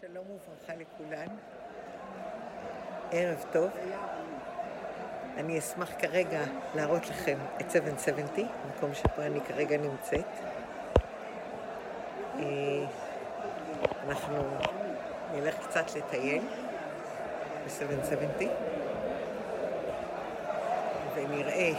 שלום 0.00 0.24
וברכה 0.30 0.72
לכולן. 0.74 1.26
ערב 3.12 3.44
טוב. 3.52 3.70
אני 5.36 5.58
אשמח 5.58 5.90
כרגע 5.98 6.40
להראות 6.74 7.06
לכם 7.06 7.38
את 7.60 7.70
770, 7.70 8.48
מקום 8.68 8.94
שבו 8.94 9.22
אני 9.22 9.40
כרגע 9.40 9.76
נמצאת. 9.76 10.24
אה, 12.38 12.42
אנחנו 14.08 14.58
נלך 15.32 15.66
קצת 15.68 15.94
לטייל 15.96 16.42
ב-770 17.64 18.44
ונראה 21.14 21.72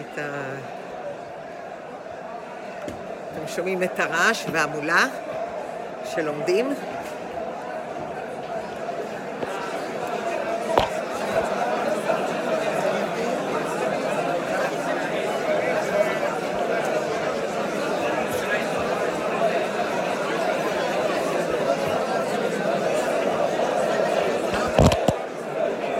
את 0.00 0.18
ה... 0.18 0.56
אתם 3.36 3.48
שומעים 3.56 3.82
את 3.82 4.00
הרעש 4.00 4.44
והמולה 4.52 5.06
שלומדים. 6.14 6.74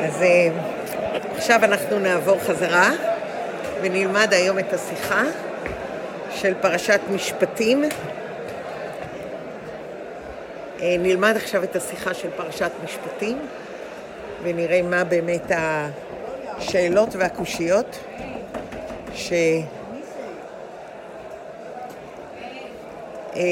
אז 0.05 0.23
אה, 0.23 0.49
עכשיו 1.37 1.65
אנחנו 1.65 1.99
נעבור 1.99 2.39
חזרה 2.39 2.91
ונלמד 3.83 4.33
היום 4.33 4.59
את 4.59 4.73
השיחה 4.73 5.23
של 6.47 6.55
פרשת 6.61 7.01
משפטים. 7.15 7.85
אה, 10.81 10.97
נלמד 10.99 11.37
עכשיו 11.37 11.65
את 11.65 11.77
השיחה 11.77 12.15
של 12.15 12.29
פרשת 12.37 12.71
משפטים 12.85 13.39
ונראה 14.43 14.83
מה 14.83 15.05
באמת 15.05 15.51
השאלות 15.51 17.09
והקושיות 17.17 17.99
ש... 19.15 19.33
אה, 23.37 23.43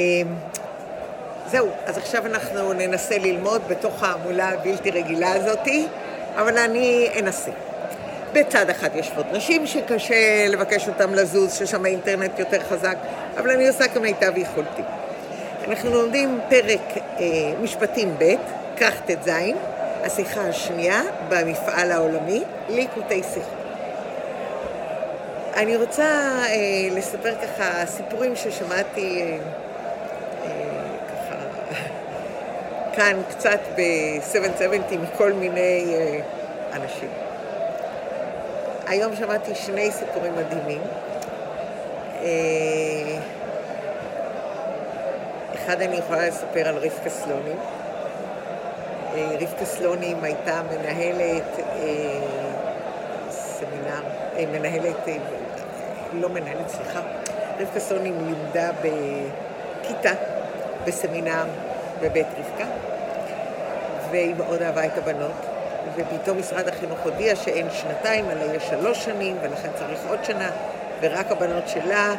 זהו, 1.47 1.69
אז 1.85 1.97
עכשיו 1.97 2.25
אנחנו 2.25 2.73
ננסה 2.73 3.17
ללמוד 3.17 3.61
בתוך 3.67 4.03
ההמולה 4.03 4.49
הבלתי 4.49 4.91
רגילה 4.91 5.35
הזאתי, 5.35 5.87
אבל 6.35 6.57
אני 6.57 7.09
אנסה. 7.19 7.51
בצד 8.35 8.69
אחד 8.69 8.95
יושבות 8.95 9.25
נשים 9.31 9.67
שקשה 9.67 10.47
לבקש 10.49 10.87
אותן 10.87 11.09
לזוז, 11.09 11.53
ששם 11.53 11.85
האינטרנט 11.85 12.39
יותר 12.39 12.59
חזק, 12.69 12.97
אבל 13.37 13.51
אני 13.51 13.67
עושה 13.67 13.87
כמיטב 13.87 14.37
יכולתי. 14.37 14.81
אנחנו 15.67 15.89
לומדים 15.89 16.39
פרק 16.49 16.97
אה, 16.97 17.25
משפטים 17.61 18.15
ב', 18.17 18.33
כך 18.77 19.01
ט"ז, 19.01 19.29
השיחה 20.03 20.41
השנייה 20.41 21.01
במפעל 21.29 21.91
העולמי, 21.91 22.43
ליקוטי 22.69 23.21
שיחה. 23.33 23.55
אני 25.55 25.77
רוצה 25.77 26.03
אה, 26.03 26.55
לספר 26.91 27.33
ככה 27.35 27.85
סיפורים 27.85 28.35
ששמעתי 28.35 29.21
אה, 29.21 29.37
אה, 30.45 30.51
ככה 31.07 31.35
כאן 32.95 33.21
קצת 33.29 33.59
ב-770 33.75 34.97
מכל 34.97 35.33
מיני 35.33 35.85
אה, 35.93 36.19
אנשים. 36.73 37.24
היום 38.87 39.15
שמעתי 39.15 39.55
שני 39.55 39.91
סיפורים 39.91 40.33
מדהימים. 40.35 40.81
אה, 42.21 43.19
אחד 45.55 45.81
אני 45.81 45.95
יכולה 45.95 46.27
לספר 46.27 46.67
על 46.67 46.77
רבקה 46.77 47.09
סלונים. 47.09 47.57
אה, 49.15 49.37
רבקה 49.41 49.65
סלונים 49.65 50.23
הייתה 50.23 50.61
מנהלת 50.63 51.59
אה, 51.59 52.19
סמינר, 53.29 54.01
מנהלת, 54.51 55.07
לא 56.13 56.29
מנהלת, 56.29 56.69
סליחה, 56.69 56.99
רבקה 57.59 57.79
סלונים 57.79 58.25
לימדה 58.25 58.71
בכיתה 58.81 60.11
בסמינר 60.85 61.45
בבית 62.01 62.27
רבקה, 62.37 62.65
והיא 64.11 64.35
מאוד 64.35 64.61
אהבה 64.61 64.85
את 64.85 64.97
הבנות. 64.97 65.54
ופתאום 65.95 66.39
משרד 66.39 66.67
החינוך 66.67 66.99
הודיע 67.03 67.35
שאין 67.35 67.67
שנתיים, 67.71 68.31
אלא 68.31 68.43
יש 68.55 68.63
שלוש 68.63 69.05
שנים, 69.05 69.37
ולכן 69.41 69.69
צריך 69.75 69.99
עוד 70.09 70.19
שנה, 70.23 70.49
ורק 71.01 71.31
הבנות 71.31 71.67
שלה 71.67 72.15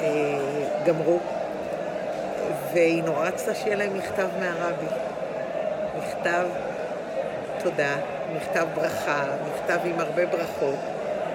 אה, 0.00 0.38
גמרו. 0.86 1.18
והיא 2.72 3.02
נורא 3.02 3.26
רצתה 3.26 3.54
שיהיה 3.54 3.76
להם 3.76 3.98
מכתב 3.98 4.28
מהרבי. 4.40 4.86
מכתב 5.98 6.46
תודה, 7.58 7.96
מכתב 8.36 8.66
ברכה, 8.74 9.24
מכתב 9.48 9.78
עם 9.84 10.00
הרבה 10.00 10.26
ברכות, 10.26 10.78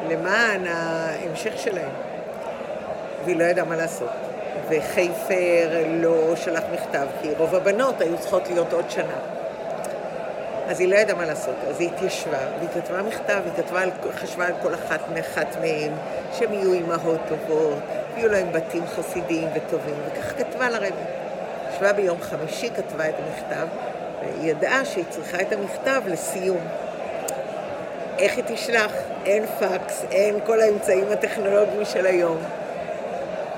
למען 0.09 0.67
ההמשך 0.67 1.53
שלהם. 1.57 1.91
והיא 3.25 3.35
לא 3.35 3.43
ידעה 3.43 3.65
מה 3.65 3.75
לעשות. 3.75 4.09
וחיפר 4.69 5.83
לא 5.89 6.35
שלח 6.35 6.63
מכתב, 6.73 7.07
כי 7.21 7.29
רוב 7.37 7.55
הבנות 7.55 8.01
היו 8.01 8.17
צריכות 8.17 8.47
להיות 8.47 8.73
עוד 8.73 8.85
שנה. 8.89 9.42
אז 10.67 10.79
היא 10.79 10.87
לא 10.87 10.95
ידעה 10.95 11.15
מה 11.15 11.25
לעשות, 11.25 11.55
אז 11.69 11.79
היא 11.79 11.89
התיישבה, 11.89 12.37
והיא 12.57 12.69
כתבה 12.69 13.01
מכתב, 13.01 13.41
היא 13.45 13.63
כתבה, 13.63 13.81
חשבה 14.11 14.47
על 14.47 14.53
כל 14.61 14.73
אחת 14.73 14.99
מאחת 15.13 15.55
מהם, 15.61 15.91
שהם 16.33 16.53
יהיו 16.53 16.73
אימהות 16.73 17.19
טובות, 17.27 17.79
ויהיו 18.15 18.31
להם 18.31 18.51
בתים 18.51 18.83
חסידיים 18.87 19.49
וטובים, 19.53 19.95
וכך 20.07 20.33
כתבה 20.37 20.69
לרבי. 20.69 21.03
ישבה 21.73 21.93
ביום 21.93 22.21
חמישי, 22.21 22.69
כתבה 22.69 23.09
את 23.09 23.15
המכתב, 23.19 23.67
והיא 24.21 24.51
ידעה 24.51 24.85
שהיא 24.85 25.05
צריכה 25.09 25.41
את 25.41 25.51
המכתב 25.51 26.01
לסיום. 26.07 26.61
איך 28.19 28.35
היא 28.35 28.43
תשלח? 28.47 28.91
אין 29.25 29.45
פקס, 29.45 30.05
אין 30.11 30.39
כל 30.45 30.61
האמצעים 30.61 31.11
הטכנולוגיים 31.11 31.85
של 31.85 32.05
היום. 32.05 32.37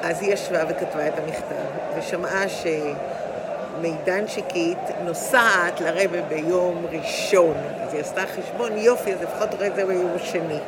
אז 0.01 0.21
היא 0.21 0.33
ישבה 0.33 0.63
וכתבה 0.67 1.07
את 1.07 1.13
המכתב, 1.19 1.97
ושמעה 1.97 2.49
ש... 2.49 2.65
מידנשיקית 3.85 4.77
נוסעת 5.03 5.81
לרבה 5.81 6.21
ביום 6.21 6.85
ראשון. 6.91 7.53
אז 7.83 7.93
היא 7.93 8.01
עשתה 8.01 8.21
חשבון, 8.21 8.77
יופי, 8.77 9.13
אז 9.13 9.21
לפחות 9.21 9.49
תראה 9.49 9.67
את 9.67 9.75
זה 9.75 9.85
ביום 9.85 10.15
שני. 10.23 10.59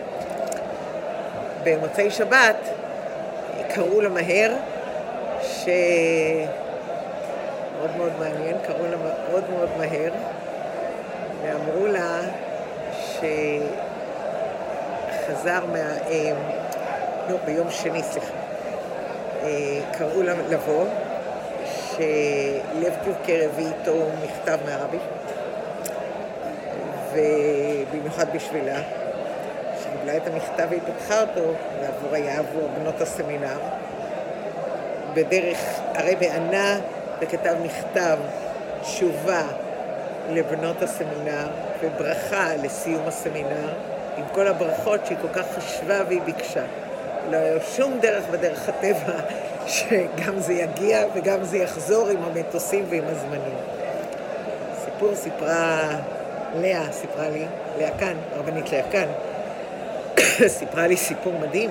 במוצאי 1.64 2.12
שבת 2.12 2.56
קראו 3.70 4.02
לה 4.02 4.10
מהר, 4.10 4.54
ש... 5.42 5.70
מאוד 7.78 7.98
מאוד 7.98 8.12
מעניין, 8.20 8.58
קראו 8.68 8.86
לה 8.92 8.98
מאוד 8.98 9.44
מאוד 9.50 9.70
מהר, 9.78 10.12
ואמרו 11.42 11.88
לה 11.88 12.22
שחזר 15.24 15.66
מה... 15.72 15.98
לא, 17.30 17.38
ביום 17.46 17.72
שני, 17.72 18.04
סליחה. 18.04 18.34
אה, 19.44 19.80
קראו 19.98 20.22
לה 20.22 20.34
לבוא, 20.50 20.86
שלב 21.98 22.94
טורקר 23.06 23.46
הביא 23.46 23.68
איתו 23.68 23.96
מכתב 24.24 24.58
מהרבי, 24.66 24.98
ובמיוחד 27.14 28.26
בשבילה, 28.36 28.82
שקיבלה 29.82 30.18
את 30.18 30.28
המכתב 30.28 30.68
והיא 30.70 30.82
פתחה 30.82 31.22
אותו, 31.22 31.54
ועבור 31.82 32.14
היה 32.16 32.40
עבור 32.40 32.70
בנות 32.80 33.02
הסמינר. 33.02 33.58
בדרך 35.14 35.58
הרבי 35.96 36.30
ענה 36.30 36.80
וכתב 37.20 37.56
מכתב 37.64 38.18
תשובה 38.82 39.44
לבנות 40.30 40.82
הסמינר 40.82 41.48
וברכה 41.82 42.56
לסיום 42.64 43.08
הסמינר, 43.08 43.70
עם 44.18 44.24
כל 44.32 44.48
הברכות 44.48 45.06
שהיא 45.06 45.18
כל 45.22 45.28
כך 45.34 45.46
חשבה 45.58 46.02
והיא 46.08 46.22
ביקשה. 46.22 46.64
לא 47.30 47.38
היה 47.38 47.58
שום 47.76 48.00
דרך 48.00 48.24
בדרך 48.32 48.70
הטבע 48.70 49.14
שגם 49.68 50.40
זה 50.40 50.54
יגיע 50.54 51.06
וגם 51.14 51.44
זה 51.44 51.58
יחזור 51.58 52.08
עם 52.08 52.24
המטוסים 52.24 52.86
ועם 52.90 53.04
הזמנים. 53.08 53.58
סיפור 54.86 55.16
סיפרה 55.16 55.90
לאה, 56.56 56.92
סיפרה 56.92 57.30
לי, 57.30 57.46
לאה 57.80 57.98
כאן, 58.00 58.14
הרבנית 58.36 58.72
לאה 58.72 58.84
כאן, 58.92 59.08
סיפרה 60.60 60.88
לי 60.88 60.98
סיפור 60.98 61.34
מדהים 61.42 61.70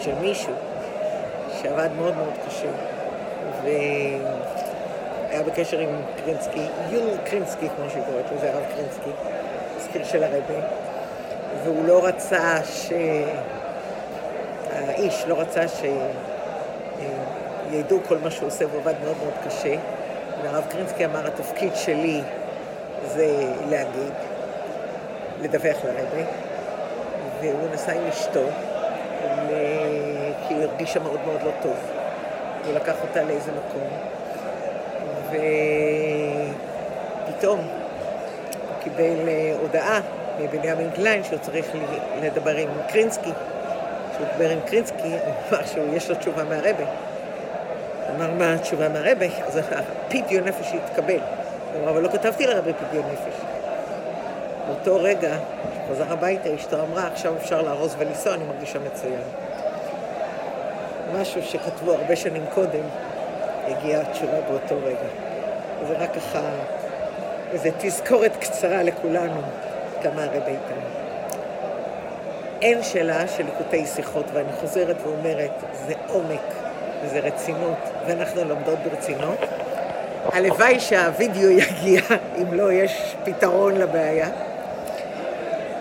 של 0.00 0.14
מישהו 0.14 0.52
שעבד 1.62 1.88
מאוד 1.96 2.16
מאוד 2.16 2.32
קשה 2.46 2.68
והיה 3.62 5.42
בקשר 5.42 5.78
עם 5.78 5.88
קרינסקי, 6.24 6.66
יול 6.90 7.10
קרינסקי 7.24 7.68
כמו 7.76 7.90
שהיא 7.90 8.02
קוראת 8.02 8.24
לזה, 8.36 8.52
הרב 8.52 8.64
קרינסקי, 8.74 9.10
מזכיר 9.76 10.04
של 10.04 10.24
הרבי, 10.24 10.60
והוא 11.64 11.86
לא 11.86 12.06
רצה 12.06 12.64
ש... 12.64 12.92
האיש 14.72 15.24
לא 15.26 15.40
רצה 15.40 15.68
ש... 15.68 15.82
ידעו 17.70 17.98
כל 18.08 18.18
מה 18.18 18.30
שהוא 18.30 18.46
עושה, 18.46 18.66
והוא 18.66 18.80
עבד 18.80 18.94
מאוד 19.04 19.16
מאוד 19.22 19.34
קשה. 19.46 19.74
והרב 20.42 20.66
קרינסקי 20.68 21.04
אמר, 21.04 21.26
התפקיד 21.26 21.74
שלי 21.74 22.20
זה 23.06 23.52
להגיד, 23.70 24.12
לדווח 25.40 25.76
לרבי, 25.84 26.24
והוא 27.40 27.68
נסע 27.72 27.92
עם 27.92 28.06
אשתו, 28.08 28.44
כי 30.48 30.54
היא 30.54 30.62
הרגישה 30.62 31.00
מאוד 31.00 31.20
מאוד 31.26 31.42
לא 31.42 31.50
טוב. 31.62 31.76
הוא 32.66 32.74
לקח 32.74 32.94
אותה 33.02 33.22
לאיזה 33.22 33.50
מקום, 33.52 33.88
ופתאום 37.28 37.58
הוא 37.58 38.82
קיבל 38.82 39.28
אה, 39.28 39.54
הודעה 39.60 40.00
מבנימין 40.40 40.90
קליין 40.90 41.24
שהוא 41.24 41.38
צריך 41.38 41.66
לדבר 42.22 42.56
עם 42.56 42.68
קרינסקי. 42.88 43.32
עם 44.50 44.60
קרינסקי, 44.66 45.16
אמר 45.50 45.66
שיש 45.66 46.10
לו 46.10 46.16
תשובה 46.16 46.44
מהרבה. 46.44 46.84
אמר, 48.16 48.30
מה 48.30 48.54
התשובה 48.54 48.88
מהרבה? 48.88 49.26
אז 49.46 49.60
הפדיון 49.70 50.44
נפש 50.44 50.72
יתקבל. 50.74 51.18
הוא 51.72 51.82
אמר, 51.82 51.90
אבל 51.90 52.02
לא 52.02 52.08
כתבתי 52.08 52.46
לרבה 52.46 52.72
פדיון 52.72 53.04
נפש. 53.12 53.34
באותו 54.66 55.02
רגע, 55.02 55.36
כשחזר 55.86 56.12
הביתה, 56.12 56.54
אשתו 56.54 56.76
אמרה, 56.80 57.06
עכשיו 57.06 57.36
אפשר 57.36 57.62
לארוז 57.62 57.96
ולנסוע, 57.98 58.34
אני 58.34 58.44
מרגישה 58.44 58.78
מצוין. 58.78 59.22
משהו 61.12 61.42
שכתבו 61.42 61.92
הרבה 61.92 62.16
שנים 62.16 62.44
קודם, 62.54 62.84
הגיעה 63.66 64.00
התשובה 64.00 64.40
באותו 64.48 64.76
רגע. 64.84 65.08
זה 65.88 65.94
רק 65.98 66.14
ככה, 66.14 66.40
איזו 67.52 67.68
תזכורת 67.78 68.36
קצרה 68.36 68.82
לכולנו, 68.82 69.40
כמה 70.02 70.24
הרבה 70.24 70.46
איתנו. 70.46 71.01
אין 72.62 72.82
שאלה 72.82 73.28
של 73.28 73.44
ליקוטי 73.44 73.86
שיחות, 73.86 74.24
ואני 74.32 74.52
חוזרת 74.60 74.96
ואומרת, 75.02 75.50
זה 75.86 75.94
עומק 76.08 76.40
וזה 77.04 77.20
רצינות, 77.20 77.78
ואנחנו 78.06 78.44
לומדות 78.44 78.78
ברצינות. 78.78 79.38
הלוואי 80.32 80.80
שהווידאו 80.80 81.50
יגיע, 81.50 82.00
אם 82.38 82.54
לא, 82.54 82.72
יש 82.72 83.14
פתרון 83.24 83.74
לבעיה. 83.74 84.28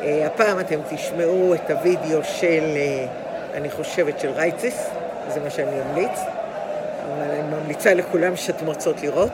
אה, 0.03 0.27
הפעם 0.27 0.59
אתם 0.59 0.79
תשמעו 0.89 1.53
את 1.53 1.71
הווידאו 1.71 2.23
של, 2.23 2.63
אה, 2.75 3.05
אני 3.53 3.69
חושבת, 3.69 4.19
של 4.19 4.31
רייציס, 4.31 4.89
זה 5.27 5.39
מה 5.39 5.49
שאני 5.49 5.81
אמליץ, 5.81 6.19
אבל 7.05 7.31
אני 7.31 7.41
ממליצה 7.41 7.93
לכולם 7.93 8.35
שאתם 8.35 8.65
רוצות 8.65 9.01
לראות, 9.01 9.31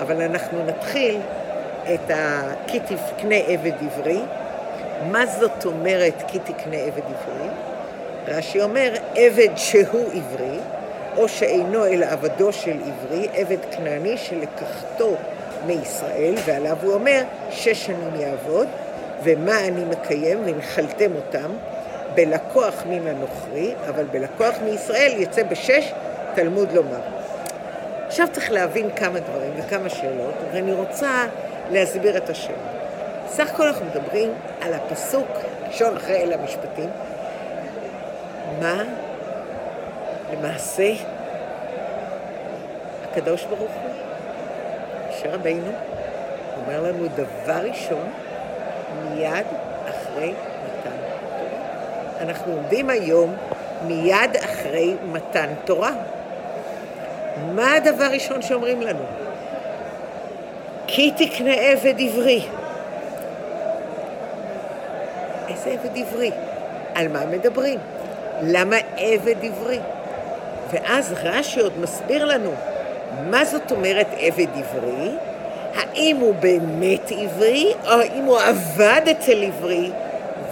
אבל 0.00 0.22
אנחנו 0.22 0.66
נתחיל 0.66 1.20
את 1.94 2.10
ה"כי 2.10 2.80
תקנה 2.80 3.36
עבד 3.46 3.72
עברי". 3.80 4.20
מה 5.10 5.26
זאת 5.26 5.64
אומרת 5.64 6.22
כי 6.28 6.38
תקנה 6.38 6.76
עבד 6.76 7.02
עברי? 7.02 7.48
רש"י 8.28 8.62
אומר, 8.62 8.92
עבד 9.14 9.48
שהוא 9.56 10.06
עברי, 10.06 10.58
או 11.16 11.28
שאינו 11.28 11.86
אלא 11.86 12.06
עבדו 12.06 12.52
של 12.52 12.76
עברי, 12.86 13.28
עבד 13.34 13.56
כנעני 13.70 14.16
שלקחתו 14.16 15.16
מישראל, 15.66 16.34
ועליו 16.44 16.76
הוא 16.82 16.94
אומר, 16.94 17.22
שש 17.50 17.86
שנים 17.86 18.20
יעבוד, 18.20 18.68
ומה 19.22 19.66
אני 19.66 19.84
מקיים, 19.84 20.38
ונחלתם 20.44 21.10
אותם, 21.16 21.50
בלקוח 22.14 22.82
מן 22.88 23.06
הנוכרי, 23.06 23.74
אבל 23.88 24.04
בלקוח 24.04 24.54
מישראל 24.64 25.12
יצא 25.16 25.42
בשש, 25.42 25.92
תלמוד 26.34 26.72
לומר. 26.72 27.00
עכשיו 28.06 28.28
צריך 28.32 28.52
להבין 28.52 28.90
כמה 28.96 29.20
דברים 29.20 29.52
וכמה 29.56 29.88
שאלות, 29.88 30.34
ואני 30.52 30.72
רוצה 30.72 31.26
להסביר 31.70 32.16
את 32.16 32.30
השאלה. 32.30 32.81
סך 33.34 33.50
הכל 33.50 33.66
אנחנו 33.66 33.86
מדברים 33.86 34.32
על 34.60 34.74
הפסוק, 34.74 35.28
ראשון 35.68 35.96
אחרי 35.96 36.16
אלה 36.16 36.34
המשפטים, 36.34 36.90
מה 38.60 38.82
למעשה 40.32 40.92
הקדוש 43.04 43.44
ברוך 43.44 43.60
הוא, 43.60 43.90
משה 45.08 45.34
רבינו, 45.34 45.70
אומר 46.56 46.82
לנו 46.82 47.08
דבר 47.08 47.60
ראשון, 47.70 48.12
מיד 49.10 49.46
אחרי 49.90 50.34
מתן 50.64 50.90
תורה. 50.90 52.20
אנחנו 52.20 52.52
עומדים 52.52 52.90
היום 52.90 53.36
מיד 53.86 54.36
אחרי 54.44 54.94
מתן 55.12 55.48
תורה. 55.64 55.92
מה 57.54 57.74
הדבר 57.74 58.04
הראשון 58.04 58.42
שאומרים 58.42 58.82
לנו? 58.82 59.04
כי 60.86 61.10
תקנה 61.16 61.54
עבד 61.54 61.94
עברי. 62.00 62.42
איזה 65.52 65.70
עבד 65.70 65.96
עברי? 65.96 66.30
על 66.94 67.08
מה 67.08 67.26
מדברים? 67.26 67.78
למה 68.42 68.76
עבד 68.96 69.44
עברי? 69.44 69.78
ואז 70.70 71.14
רש"י 71.22 71.60
עוד 71.60 71.78
מסביר 71.78 72.24
לנו 72.24 72.50
מה 73.30 73.44
זאת 73.44 73.70
אומרת 73.70 74.06
עבד 74.18 74.46
עברי, 74.54 75.10
האם 75.74 76.16
הוא 76.16 76.34
באמת 76.34 77.12
עברי, 77.18 77.74
או 77.84 77.90
האם 77.90 78.24
הוא 78.24 78.38
עבד 78.40 79.00
אצל 79.10 79.42
עברי, 79.42 79.90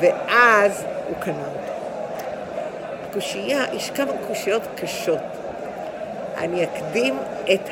ואז 0.01 0.85
הוא 1.09 1.17
קנה 1.21 1.35
אותו. 1.35 1.73
הקושייה, 3.11 3.65
יש 3.73 3.91
כמה 3.91 4.13
קושיות 4.29 4.63
קשות. 4.75 5.19
אני 6.39 6.65
אקדים 6.65 7.19
את 7.53 7.69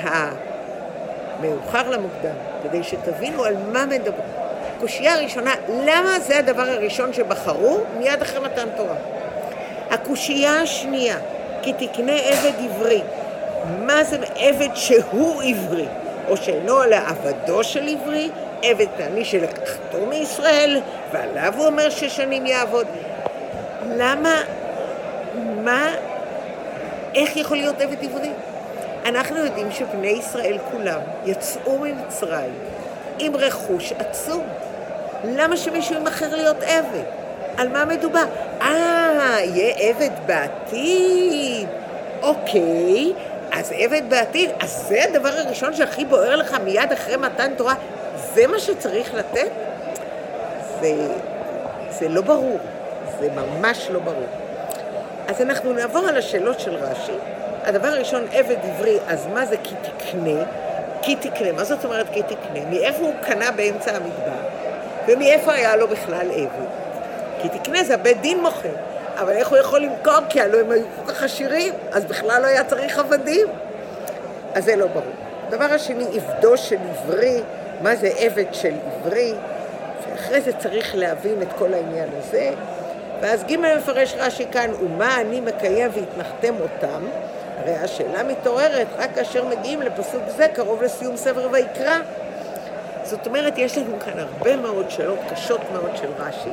המאוחר 1.41 1.91
למוקדם, 1.91 2.35
כדי 2.63 2.83
שתבינו 2.83 3.45
על 3.45 3.55
מה 3.73 3.87
מדברים. 3.87 4.38
הקושייה 4.79 5.15
הראשונה, 5.15 5.55
למה 5.69 6.21
זה 6.21 6.39
הדבר 6.39 6.63
הראשון 6.63 7.13
שבחרו 7.13 7.81
מיד 7.99 8.23
אחרי 8.23 8.41
מתן 8.41 8.69
תורה? 8.77 8.95
הקושייה 9.91 10.63
השנייה, 10.63 11.19
כי 11.63 11.73
תקנה 11.73 12.13
עבד 12.13 12.53
עברי. 12.65 13.03
מה 13.79 14.05
זה 14.05 14.17
עבד 14.37 14.69
שהוא 14.75 15.43
עברי, 15.43 15.87
או 16.29 16.37
שאינו 16.37 16.85
אלא 16.85 16.97
עבדו 16.97 17.65
של 17.65 17.89
עברי, 17.89 18.31
עבד 18.63 18.87
תעני 18.97 19.25
שלקחתו 19.25 20.07
מישראל, 20.09 20.81
ועליו 21.13 21.55
הוא 21.57 21.67
אומר 21.67 21.91
שש 21.91 22.17
שנים 22.17 22.47
יעבוד. 22.47 22.87
למה, 23.97 24.43
מה, 25.65 25.95
איך 27.15 27.37
יכול 27.37 27.57
להיות 27.57 27.81
עבד 27.81 28.05
עברי? 28.05 28.31
אנחנו 29.07 29.37
יודעים 29.37 29.71
שבני 29.71 30.09
ישראל 30.09 30.59
כולם 30.73 31.01
יצאו 31.25 31.79
ממצרים 31.79 32.55
עם 33.19 33.37
רכוש 33.37 33.93
עצום. 33.99 34.47
למה 35.25 35.57
שמישהו 35.57 35.95
ימכר 35.95 36.37
להיות 36.37 36.63
עבד? 36.63 37.05
על 37.57 37.69
מה 37.69 37.85
מדובר? 37.85 38.25
אה, 38.61 39.37
יהיה 39.41 39.75
עבד 39.79 40.11
בעתיד. 40.27 41.69
אוקיי, 42.23 43.13
אז 43.53 43.73
עבד 43.77 44.03
בעתיד, 44.09 44.51
אז 44.61 44.85
זה 44.89 45.05
הדבר 45.05 45.29
הראשון 45.29 45.75
שהכי 45.75 46.05
בוער 46.05 46.37
לך 46.37 46.57
מיד 46.65 46.93
אחרי 46.93 47.17
מתן 47.17 47.55
תורה? 47.57 47.75
זה 48.35 48.47
מה 48.47 48.59
שצריך 48.59 49.15
לתת? 49.15 49.51
זה, 50.81 50.95
זה 51.91 52.09
לא 52.09 52.21
ברור, 52.21 52.59
זה 53.21 53.29
ממש 53.31 53.89
לא 53.91 54.01
ברור. 54.01 54.27
אז 55.29 55.41
אנחנו 55.41 55.73
נעבור 55.73 56.09
על 56.09 56.17
השאלות 56.17 56.61
של 56.61 56.75
רש"י. 56.75 57.13
הדבר 57.65 57.89
הראשון, 57.89 58.27
עבד 58.33 58.57
עברי, 58.63 58.99
אז 59.09 59.27
מה 59.27 59.47
זה 59.47 59.57
כי 59.63 59.75
תקנה? 59.83 60.45
כי 61.09 61.17
תקנה, 61.17 61.53
מה 61.53 61.65
זאת 61.65 61.85
אומרת 61.85 62.07
כי 62.13 62.23
תקנה? 62.23 62.65
מאיפה 62.71 63.03
הוא 63.03 63.15
קנה 63.21 63.51
באמצע 63.51 63.91
המדבר? 63.97 64.41
ומאיפה 65.09 65.53
היה 65.53 65.77
לו 65.77 65.89
בכלל 65.89 66.31
עבד? 66.31 66.69
כי 67.43 67.49
תקנה 67.49 67.85
זה 67.85 67.95
הבית 67.95 68.21
דין 68.21 68.41
מוכר. 68.41 68.75
אבל 69.21 69.33
איך 69.33 69.49
הוא 69.49 69.59
יכול 69.59 69.81
למכור? 69.81 70.15
כי 70.29 70.41
הלוא 70.41 70.61
הם 70.61 70.71
היו 70.71 70.85
כל 70.97 71.13
כך 71.13 71.23
עשירים, 71.23 71.75
אז 71.93 72.05
בכלל 72.05 72.43
לא 72.43 72.47
היה 72.47 72.65
צריך 72.65 72.99
עבדים. 72.99 73.47
אז 74.55 74.65
זה 74.65 74.77
לא 74.77 74.87
ברור. 74.87 75.13
הדבר 75.49 75.65
השני, 75.65 76.05
עבדו 76.15 76.57
של 76.57 76.77
עברי, 76.91 77.41
מה 77.83 77.97
זה 77.97 78.11
עבד 78.19 78.55
של 78.55 78.75
עברי? 78.87 79.35
ואחרי 80.11 80.41
זה 80.41 80.53
צריך 80.53 80.95
להבין 80.95 81.43
את 81.43 81.49
כל 81.59 81.75
העניין 81.75 82.09
הזה. 82.19 82.51
ואז 83.21 83.45
ג' 83.45 83.57
מפרש 83.57 84.15
רש"י 84.19 84.47
כאן, 84.53 84.71
ומה 84.81 85.21
אני 85.21 85.41
מקיים 85.41 85.91
והתנחתם 85.95 86.55
אותם? 86.61 87.05
הרי 87.59 87.75
השאלה 87.75 88.23
מתעוררת 88.23 88.87
רק 88.99 89.15
כאשר 89.15 89.45
מגיעים 89.45 89.83
לפסוק 89.83 90.23
זה, 90.37 90.49
קרוב 90.49 90.83
לסיום 90.83 91.17
ספר 91.17 91.49
ויקרא. 91.53 91.99
זאת 93.05 93.27
אומרת, 93.27 93.59
יש 93.59 93.79
לנו 93.79 94.01
כאן 94.01 94.13
הרבה 94.19 94.57
מאוד 94.57 94.91
שאלות 94.91 95.19
קשות 95.31 95.61
מאוד 95.73 95.97
של 95.97 96.09
רש"י, 96.19 96.51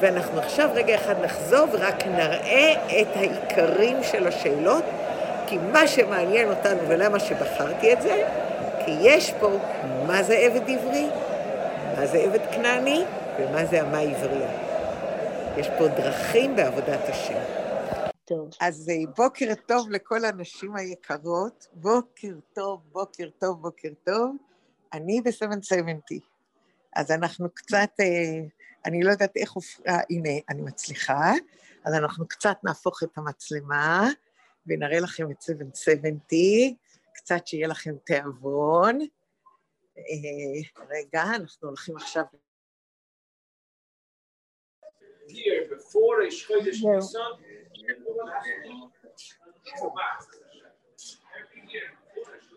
ואנחנו 0.00 0.40
עכשיו 0.40 0.70
רגע 0.74 0.94
אחד 0.94 1.14
נחזור 1.22 1.66
ורק 1.72 2.06
נראה 2.06 2.72
את 3.00 3.06
העיקרים 3.16 4.02
של 4.02 4.26
השאלות, 4.26 4.84
כי 5.46 5.58
מה 5.72 5.86
שמעניין 5.86 6.48
אותנו 6.48 6.78
ולמה 6.88 7.18
שבחרתי 7.18 7.92
את 7.92 8.02
זה, 8.02 8.22
כי 8.84 8.96
יש 9.00 9.32
פה 9.40 9.50
מה 10.06 10.22
זה 10.22 10.36
עבד 10.36 10.70
עברי, 10.70 11.06
מה 11.98 12.06
זה 12.06 12.18
עבד 12.18 12.40
כנעני 12.52 13.04
ומה 13.38 13.64
זה 13.64 13.80
אמה 13.80 13.98
עברייה. 13.98 14.48
יש 15.56 15.68
פה 15.78 15.88
דרכים 15.88 16.56
בעבודת 16.56 17.08
השם. 17.08 17.65
טוב. 18.26 18.50
אז 18.60 18.90
אה, 18.90 19.12
בוקר 19.16 19.52
טוב 19.66 19.90
לכל 19.90 20.24
הנשים 20.24 20.76
היקרות, 20.76 21.66
בוקר 21.72 22.34
טוב, 22.52 22.80
בוקר 22.92 23.28
טוב, 23.38 23.62
בוקר 23.62 23.88
טוב. 24.04 24.36
אני 24.92 25.20
ב-770. 25.20 26.20
אז 26.96 27.10
אנחנו 27.10 27.50
קצת, 27.54 27.90
אה, 28.00 28.46
אני 28.84 29.02
לא 29.02 29.10
יודעת 29.10 29.36
איך, 29.36 29.52
אה, 29.88 29.98
הנה, 30.10 30.30
אני 30.48 30.62
מצליחה. 30.62 31.32
אז 31.84 31.94
אנחנו 31.94 32.28
קצת 32.28 32.56
נהפוך 32.64 33.02
את 33.02 33.18
המצלמה 33.18 34.08
ונראה 34.66 35.00
לכם 35.00 35.30
את 35.30 35.42
770, 35.42 36.76
קצת 37.14 37.46
שיהיה 37.46 37.68
לכם 37.68 37.94
תיאבון. 38.04 38.98
רגע, 40.90 41.22
אנחנו 41.22 41.68
הולכים 41.68 41.96
עכשיו... 41.96 42.24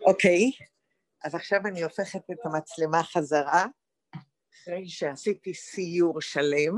אוקיי, 0.06 0.50
אז 1.24 1.34
עכשיו 1.34 1.60
אני 1.66 1.82
הופכת 1.82 2.30
את 2.30 2.38
המצלמה 2.44 3.02
חזרה, 3.02 3.66
אחרי 4.54 4.88
שעשיתי 4.88 5.54
סיור 5.54 6.20
שלם, 6.20 6.76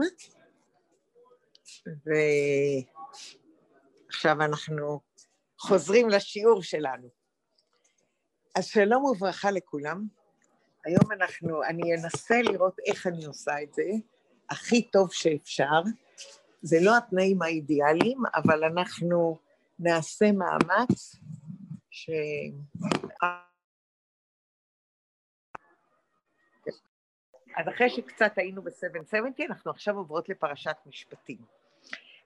ועכשיו 4.07 4.43
אנחנו 4.43 5.01
חוזרים 5.59 6.09
לשיעור 6.09 6.63
שלנו. 6.63 7.09
אז 8.55 8.67
שלום 8.67 9.05
וברכה 9.05 9.51
לכולם. 9.51 10.07
היום 10.85 11.13
אנחנו, 11.13 11.65
אני 11.65 11.95
אנסה 11.95 12.43
לראות 12.43 12.77
איך 12.87 13.07
אני 13.07 13.25
עושה 13.25 13.63
את 13.63 13.75
זה 13.75 13.83
הכי 14.51 14.91
טוב 14.91 15.13
שאפשר. 15.13 15.81
זה 16.63 16.77
לא 16.81 16.97
התנאים 16.97 17.43
האידיאליים, 17.43 18.19
אבל 18.35 18.65
אנחנו 18.65 19.39
נעשה 19.79 20.33
מאמץ 20.33 21.17
ש... 21.91 22.11
אז 27.57 27.69
אחרי 27.69 27.91
שקצת 27.91 28.33
היינו 28.37 28.63
ב-770, 28.63 29.45
אנחנו 29.49 29.71
עכשיו 29.71 29.97
עוברות 29.97 30.29
לפרשת 30.29 30.77
משפטים. 30.87 31.39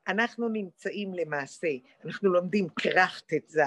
אנחנו 0.09 0.49
נמצאים 0.49 1.15
למעשה, 1.15 1.69
אנחנו 2.05 2.33
לומדים 2.33 2.69
כרך 2.69 3.23
ט"ז, 3.27 3.61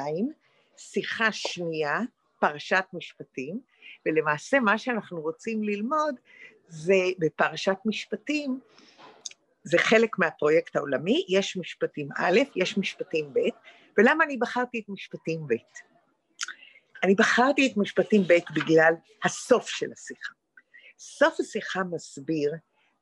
שיחה 0.77 1.31
שנייה, 1.31 1.99
פרשת 2.39 2.85
משפטים, 2.93 3.61
ולמעשה 4.05 4.59
מה 4.59 4.77
שאנחנו 4.77 5.21
רוצים 5.21 5.63
ללמוד 5.63 6.15
זה 6.67 7.03
בפרשת 7.19 7.77
משפטים, 7.85 8.59
זה 9.69 9.77
חלק 9.77 10.19
מהפרויקט 10.19 10.75
העולמי, 10.75 11.25
יש 11.29 11.57
משפטים 11.57 12.09
א', 12.17 12.39
יש 12.55 12.77
משפטים 12.77 13.33
ב', 13.33 13.39
ולמה 13.97 14.23
אני 14.23 14.37
בחרתי 14.37 14.79
את 14.79 14.89
משפטים 14.89 15.47
ב'? 15.47 15.53
אני 17.03 17.15
בחרתי 17.15 17.67
את 17.71 17.77
משפטים 17.77 18.21
ב' 18.21 18.37
בגלל 18.55 18.93
הסוף 19.23 19.69
של 19.69 19.91
השיחה. 19.91 20.33
סוף 20.99 21.39
השיחה 21.39 21.83
מסביר 21.83 22.53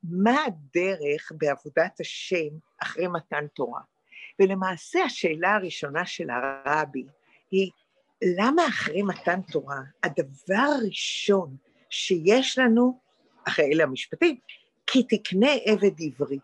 מה 0.02 0.44
הדרך 0.44 1.32
בעבודת 1.38 2.00
השם 2.00 2.58
אחרי 2.82 3.06
מתן 3.08 3.46
תורה. 3.54 3.80
ולמעשה 4.40 5.04
השאלה 5.04 5.54
הראשונה 5.54 6.06
של 6.06 6.28
הרבי 6.30 7.04
היא, 7.50 7.70
למה 8.38 8.68
אחרי 8.68 9.02
מתן 9.02 9.40
תורה 9.42 9.80
הדבר 10.02 10.66
הראשון 10.78 11.56
שיש 11.90 12.58
לנו, 12.58 13.00
אחרי 13.44 13.64
אלה 13.72 13.84
המשפטים, 13.84 14.38
כי 14.86 15.02
תקנה 15.02 15.50
עבד 15.64 16.00
עברי. 16.00 16.38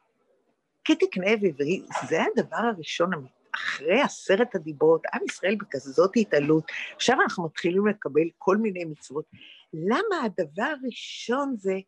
כי 0.84 0.94
תקנה 0.94 1.26
עבד 1.26 1.44
עברי, 1.44 1.82
זה 2.08 2.18
הדבר 2.22 2.56
הראשון 2.56 3.10
אחרי 3.54 4.00
עשרת 4.00 4.54
הדיברות, 4.54 5.02
עם 5.14 5.20
ישראל 5.28 5.54
בכזאת 5.54 6.10
התעלות, 6.16 6.64
עכשיו 6.94 7.20
אנחנו 7.22 7.44
מתחילים 7.44 7.86
לקבל 7.86 8.28
כל 8.38 8.56
מיני 8.56 8.84
מצוות. 8.84 9.24
למה 9.72 10.22
הדבר 10.24 10.72
הראשון 10.82 11.54
זה 11.58 11.78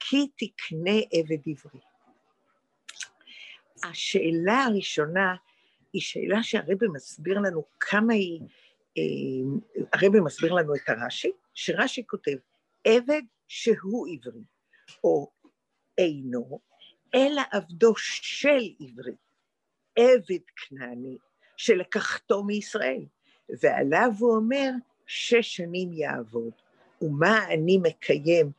כי 0.00 0.26
תקנה 0.36 1.00
עבד 1.12 1.38
עברי? 1.46 1.80
השאלה 3.84 4.64
הראשונה 4.64 5.34
היא 5.92 6.02
שאלה 6.02 6.42
שהרבי 6.42 6.86
מסביר 6.92 7.38
לנו 7.38 7.64
כמה 7.80 8.14
היא, 8.14 8.40
אה, 8.98 9.82
הרבי 9.92 10.20
מסביר 10.20 10.52
לנו 10.52 10.74
את 10.74 10.88
הרש"י, 10.88 11.32
שרש"י 11.54 12.06
כותב, 12.06 12.36
עבד 12.84 13.22
שהוא 13.48 14.08
עברי, 14.08 14.42
או 15.04 15.30
אינו, 15.98 16.60
אלא 17.14 17.42
עבדו 17.52 17.92
של 17.96 18.68
עברי. 18.80 19.14
עבד 19.96 20.44
כנעני 20.56 21.18
שלקחתו 21.56 22.42
מישראל, 22.42 23.04
ועליו 23.62 24.10
הוא 24.18 24.36
אומר, 24.36 24.70
שש 25.06 25.56
שנים 25.56 25.92
יעבוד. 25.92 26.52
ומה 27.02 27.44
אני 27.44 27.78
מקיים 27.82 28.52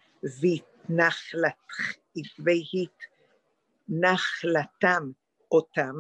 והתנחלתם 3.90 5.12
אותם 5.52 5.96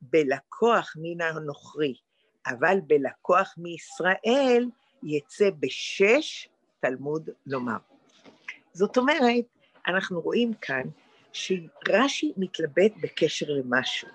בלקוח 0.00 0.94
מן 1.02 1.20
הנוכרי, 1.20 1.94
אבל 2.46 2.78
בלקוח 2.86 3.54
מישראל 3.58 4.66
יצא 5.02 5.50
בשש 5.60 6.48
תלמוד 6.80 7.30
לומר. 7.46 7.76
זאת 8.72 8.96
אומרת, 8.96 9.44
אנחנו 9.86 10.20
רואים 10.20 10.54
כאן 10.54 10.82
שרש"י 11.34 12.32
מתלבט 12.36 12.92
בקשר 13.02 13.46
למשהו. 13.48 14.08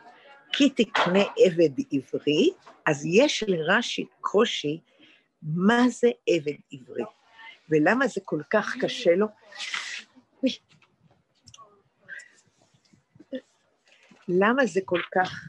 כי 0.51 0.69
תקנה 0.69 1.23
עבד 1.45 1.83
עברי, 1.91 2.49
אז 2.85 3.05
יש 3.05 3.43
לרש"י 3.47 4.05
קושי 4.21 4.79
מה 5.43 5.89
זה 5.89 6.09
עבד 6.29 6.57
עברי, 6.71 7.03
ולמה 7.69 8.07
זה 8.07 8.21
כל 8.25 8.41
כך 8.49 8.75
קשה 8.81 9.15
לו. 9.15 9.27
למה 14.27 14.65
זה 14.65 14.79
כל 14.85 15.01
כך... 15.15 15.47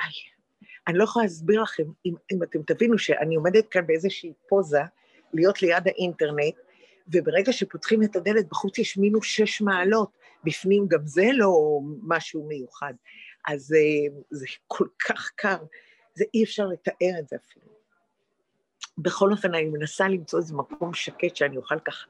איי, 0.00 0.12
אני 0.88 0.98
לא 0.98 1.04
יכולה 1.04 1.24
להסביר 1.24 1.62
לכם, 1.62 1.84
אם, 2.06 2.14
אם 2.32 2.42
אתם 2.42 2.62
תבינו 2.62 2.98
שאני 2.98 3.34
עומדת 3.34 3.68
כאן 3.68 3.86
באיזושהי 3.86 4.32
פוזה, 4.48 4.82
להיות 5.32 5.62
ליד 5.62 5.88
האינטרנט, 5.88 6.54
וברגע 7.08 7.52
שפותחים 7.52 8.02
את 8.02 8.16
הדלת, 8.16 8.48
בחוץ 8.48 8.78
יש 8.78 8.98
מינוס 8.98 9.26
שש 9.26 9.60
מעלות, 9.60 10.15
בפנים 10.44 10.88
גם 10.88 11.06
זה 11.06 11.26
לא 11.32 11.80
משהו 12.02 12.46
מיוחד. 12.48 12.94
אז 13.48 13.72
אה, 13.72 14.20
זה 14.30 14.46
כל 14.66 14.86
כך 15.08 15.30
קר, 15.36 15.58
זה 16.14 16.24
אי 16.34 16.44
אפשר 16.44 16.66
לתאר 16.66 17.18
את 17.18 17.28
זה 17.28 17.36
אפילו. 17.36 17.66
בכל 18.98 19.32
אופן, 19.32 19.54
אני 19.54 19.64
מנסה 19.64 20.08
למצוא 20.08 20.38
איזה 20.38 20.54
מקום 20.54 20.94
שקט 20.94 21.36
שאני 21.36 21.56
אוכל 21.56 21.78
ככה 21.78 22.06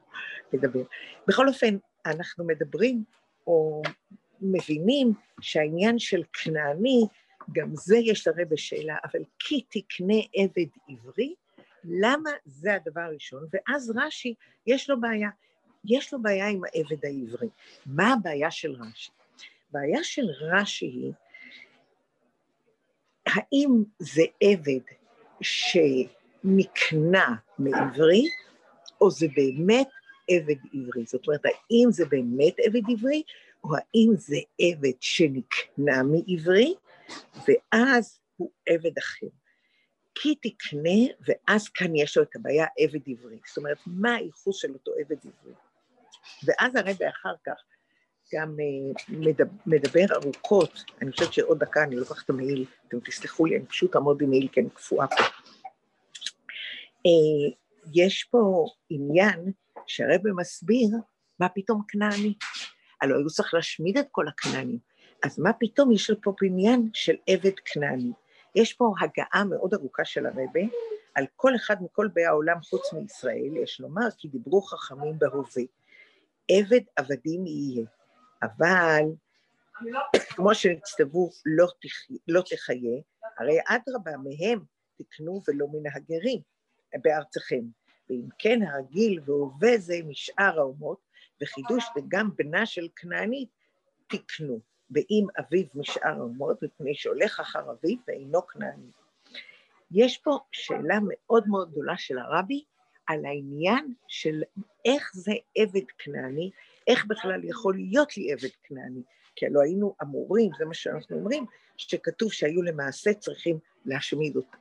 לדבר. 0.53 0.83
בכל 1.27 1.49
אופן, 1.49 1.77
אנחנו 2.07 2.47
מדברים 2.47 3.05
או 3.47 3.83
מבינים 4.41 5.13
שהעניין 5.41 5.99
של 5.99 6.23
כנעני, 6.33 7.07
גם 7.53 7.69
זה 7.75 7.97
יש 7.97 8.29
הרי 8.29 8.45
בשאלה, 8.45 8.97
אבל 9.05 9.21
כי 9.39 9.65
תקנה 9.69 10.15
עבד 10.35 10.71
עברי, 10.89 11.35
למה 11.85 12.31
זה 12.45 12.75
הדבר 12.75 13.01
הראשון? 13.01 13.47
ואז 13.53 13.93
רש"י, 13.97 14.35
יש 14.67 14.91
לו 14.91 15.01
בעיה. 15.01 15.29
יש 15.89 16.13
לו 16.13 16.23
בעיה 16.23 16.49
עם 16.49 16.61
העבד 16.65 17.05
העברי. 17.05 17.49
מה 17.87 18.13
הבעיה 18.13 18.51
של 18.51 18.73
רש"י? 18.73 19.11
הבעיה 19.71 20.05
של 20.05 20.27
רש"י 20.41 20.87
היא 20.87 21.13
האם 23.27 23.85
זה 23.99 24.23
עבד 24.43 24.81
שנקנה 25.41 27.35
מעברי, 27.59 28.25
או 29.01 29.11
זה 29.11 29.27
באמת 29.37 29.89
עבד 30.31 30.57
עברי? 30.75 31.05
זאת 31.07 31.27
אומרת, 31.27 31.45
האם 31.45 31.89
זה 31.91 32.05
באמת 32.05 32.55
עבד 32.67 32.83
עברי, 32.93 33.23
או 33.65 33.71
האם 33.75 34.17
זה 34.17 34.37
עבד 34.61 34.97
שנקנה 35.01 36.03
מעברי, 36.03 36.75
ואז 37.35 38.21
הוא 38.37 38.51
עבד 38.69 38.99
אחר. 38.99 39.27
כי 40.15 40.35
תקנה, 40.35 41.15
ואז 41.21 41.69
כאן 41.69 41.97
יש 41.97 42.17
לו 42.17 42.23
את 42.23 42.37
הבעיה 42.37 42.67
עבד 42.79 43.01
עברי. 43.07 43.39
זאת 43.49 43.57
אומרת, 43.57 43.79
מה 43.87 44.15
הייחוס 44.15 44.57
של 44.57 44.73
אותו 44.73 44.93
עבד 45.01 45.17
עברי? 45.19 45.55
ואז 46.45 46.77
הרבי 46.77 47.09
אחר 47.09 47.35
כך 47.47 47.63
גם 48.35 48.57
אה, 48.61 49.17
מדבר 49.67 50.05
ארוכות, 50.15 50.85
אני 51.03 51.13
חושבת 51.13 51.33
שעוד 51.33 51.59
דקה 51.59 51.83
אני 51.83 51.97
לוקחת 51.97 52.25
את 52.25 52.31
המעיל, 52.31 52.65
אתם 52.89 53.01
תסלחו 53.01 53.47
לי, 53.47 53.57
אני 53.57 53.67
פשוט 53.67 53.97
אעמוד 53.97 54.23
עם 54.23 54.31
מעיל 54.31 54.49
כי 54.49 54.61
אני 54.61 54.71
קפואה 54.71 55.07
פה. 55.07 55.23
אה, 57.07 57.57
יש 57.95 58.25
פה 58.25 58.67
עניין 58.91 59.53
שהרבא 59.87 60.31
מסביר 60.37 60.89
מה 61.41 61.49
פתאום 61.49 61.83
כנעני. 61.89 62.35
הלוא 63.03 63.17
הוא 63.17 63.29
צריך 63.29 63.55
להשמיד 63.55 63.99
את 63.99 64.07
כל 64.11 64.29
הכנענים, 64.29 64.79
אז 65.25 65.39
מה 65.39 65.53
פתאום 65.53 65.93
יש 65.93 66.11
פה 66.23 66.33
עניין 66.43 66.91
של 66.93 67.15
עבד 67.27 67.59
כנעני. 67.65 68.13
יש 68.55 68.73
פה 68.73 68.95
הגעה 69.01 69.45
מאוד 69.45 69.75
ארוכה 69.75 70.05
של 70.05 70.27
הרבה, 70.27 70.61
על 71.15 71.25
כל 71.37 71.57
אחד 71.57 71.83
מכל 71.83 72.09
באי 72.15 72.25
העולם 72.25 72.63
חוץ 72.63 72.93
מישראל, 72.93 73.57
יש 73.63 73.81
לומר 73.81 74.09
כי 74.19 74.29
דיברו 74.29 74.63
חכמים 74.63 75.19
בהווה. 75.19 75.63
עבד 76.51 76.81
עבדים 76.97 77.47
יהיה. 77.47 77.87
אבל 78.43 79.03
כמו 80.29 80.55
שנצטוו 80.55 81.31
לא, 81.47 81.67
לא 82.29 82.41
תחיה, 82.41 83.01
הרי 83.39 83.59
אדרבה 83.67 84.13
מהם 84.17 84.65
תקנו 84.99 85.43
ולא 85.49 85.67
מן 85.73 85.91
הגרים 85.95 86.41
בארצכם. 87.03 87.63
ואם 88.11 88.29
כן 88.39 88.63
הרגיל 88.63 89.21
והווה 89.27 89.79
זה 89.79 89.95
משאר 90.05 90.59
האומות, 90.59 90.99
וחידוש 91.43 91.85
וגם 91.97 92.31
בנה 92.37 92.67
של 92.67 92.89
כנענית 92.97 93.49
תקנו, 94.07 94.61
ואם 94.91 95.27
אביו 95.39 95.65
משאר 95.75 96.11
האומות, 96.19 96.63
מפני 96.63 96.95
שהולך 96.95 97.41
אחר 97.41 97.71
אביו 97.71 97.97
ואינו 98.09 98.47
כנעני. 98.47 98.91
יש 99.91 100.19
פה 100.19 100.39
שאלה 100.53 100.99
מאוד 101.09 101.49
מאוד 101.49 101.71
גדולה 101.71 101.97
של 101.97 102.19
הרבי 102.19 102.65
על 103.07 103.25
העניין 103.25 103.95
של 104.09 104.43
איך 104.85 105.11
זה 105.15 105.33
עבד 105.59 105.91
כנעני, 105.99 106.51
איך 106.87 107.07
בכלל 107.07 107.45
יכול 107.45 107.75
להיות 107.75 108.17
לי 108.17 108.33
עבד 108.33 108.55
כנעני? 108.63 109.03
כי 109.37 109.47
הלוא 109.47 109.63
היינו 109.63 109.95
אמורים, 110.03 110.51
זה 110.59 110.65
מה 110.65 110.75
שאנחנו 110.75 111.17
אומרים, 111.17 111.47
שכתוב 111.77 112.33
שהיו 112.33 112.63
למעשה 112.63 113.15
צריכים 113.15 113.59
להשמיד 113.85 114.37
אותם. 114.37 114.59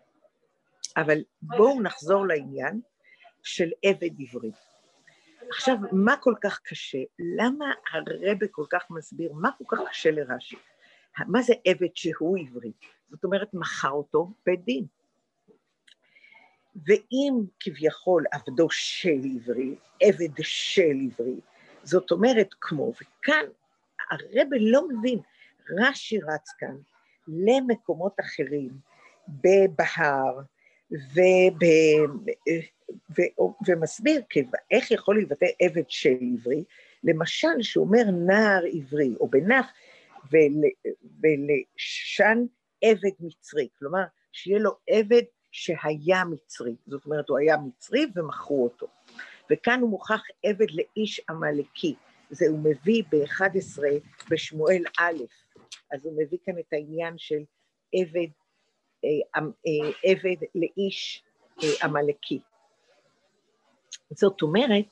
אבל 0.98 1.24
בואו 1.42 1.82
נחזור 1.82 2.28
לעניין, 2.28 2.82
של 3.46 3.70
עבד 3.86 4.10
עברי. 4.20 4.52
עכשיו, 5.50 5.76
מה 5.92 6.18
כל 6.18 6.34
כך 6.42 6.60
קשה? 6.64 6.98
למה 7.38 7.66
הרבה 8.24 8.48
כל 8.52 8.66
כך 8.70 8.84
מסביר, 8.90 9.34
מה 9.34 9.50
כל 9.58 9.64
כך 9.68 9.90
קשה 9.90 10.12
לרש"י? 10.12 10.56
מה 11.28 11.42
זה 11.42 11.54
עבד 11.68 11.96
שהוא 11.96 12.38
עברי? 12.40 12.72
זאת 13.10 13.24
אומרת, 13.24 13.54
מכר 13.54 13.90
אותו 13.90 14.32
בית 14.46 14.66
דין. 14.66 14.86
ואם 16.86 17.34
כביכול 17.60 18.24
עבדו 18.32 18.68
של 18.70 19.22
עברי, 19.36 19.76
עבד 20.02 20.42
של 20.42 20.98
עברי, 21.08 21.40
זאת 21.84 22.12
אומרת 22.12 22.50
כמו, 22.62 22.92
וכאן 22.94 23.46
הרבה 24.12 24.58
לא 24.60 24.88
מבין, 24.88 25.20
רש"י 25.80 26.18
רץ 26.18 26.50
כאן 26.58 26.76
למקומות 27.28 28.20
אחרים, 28.20 28.72
בבהר, 29.28 30.42
וב, 30.92 31.64
ו, 33.18 33.22
ומסביר 33.68 34.22
איך 34.72 34.92
יכול 34.92 35.18
להתבטא 35.18 35.46
עבד 35.62 35.90
של 35.90 36.16
עברי, 36.34 36.64
למשל 37.04 37.62
שהוא 37.62 37.86
אומר 37.86 38.04
נער 38.12 38.64
עברי, 38.74 39.16
או 39.20 39.28
בנח, 39.28 39.72
ול, 40.32 40.42
ולשן 41.22 42.46
עבד 42.82 43.12
מצרי, 43.20 43.68
כלומר 43.80 44.04
שיהיה 44.32 44.60
לו 44.60 44.72
עבד 44.90 45.24
שהיה 45.58 46.26
מצרי, 46.26 46.76
זאת 46.88 47.06
אומרת 47.06 47.30
הוא 47.30 47.38
היה 47.38 47.58
מצרי 47.58 48.06
ומכרו 48.16 48.64
אותו. 48.64 48.88
וכאן 49.52 49.82
הוא 49.82 49.90
מוכח 49.90 50.22
עבד 50.44 50.66
לאיש 50.72 51.22
עמלקי, 51.30 51.96
זה 52.30 52.46
הוא 52.50 52.60
מביא 52.60 53.04
ב-11 53.12 53.80
בשמואל 54.30 54.84
א', 55.00 55.24
אז 55.92 56.06
הוא 56.06 56.14
מביא 56.24 56.38
כאן 56.46 56.60
את 56.60 56.74
העניין 56.74 57.18
של 57.18 57.44
עבד, 57.94 58.28
אה, 59.06 59.40
אה, 59.42 59.92
עבד 60.04 60.46
לאיש 60.56 61.24
אה, 61.64 61.70
עמלקי. 61.84 62.40
זאת 64.10 64.42
אומרת, 64.42 64.86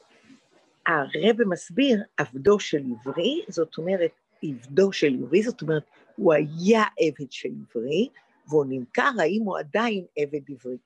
הרב 0.87 1.43
מסביר 1.45 2.03
עבדו 2.17 2.59
של 2.59 2.83
עברי, 2.91 3.41
זאת 3.47 3.77
אומרת 3.77 4.11
עבדו 4.43 4.91
של 4.91 5.13
עברי, 5.23 5.43
זאת 5.43 5.61
אומרת 5.61 5.83
הוא 6.15 6.33
היה 6.33 6.83
עבד 6.99 7.31
של 7.31 7.49
עברי, 7.69 8.09
והוא 8.47 8.65
נמכר, 8.69 9.09
האם 9.19 9.41
הוא 9.43 9.59
עדיין 9.59 10.05
עבד 10.17 10.41
עברי. 10.49 10.77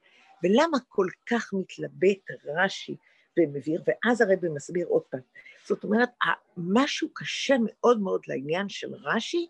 ולמה 0.43 0.77
כל 0.87 1.07
כך 1.25 1.53
מתלבט 1.53 2.31
רש"י 2.45 2.95
ומבהיר, 3.39 3.83
ואז 3.87 4.21
הרב 4.21 4.47
מסביר 4.49 4.87
עוד 4.87 5.01
פעם. 5.01 5.19
זאת 5.65 5.83
אומרת, 5.83 6.09
משהו 6.57 7.09
קשה 7.13 7.55
מאוד 7.65 8.01
מאוד 8.01 8.21
לעניין 8.27 8.69
של 8.69 8.93
רש"י, 8.93 9.47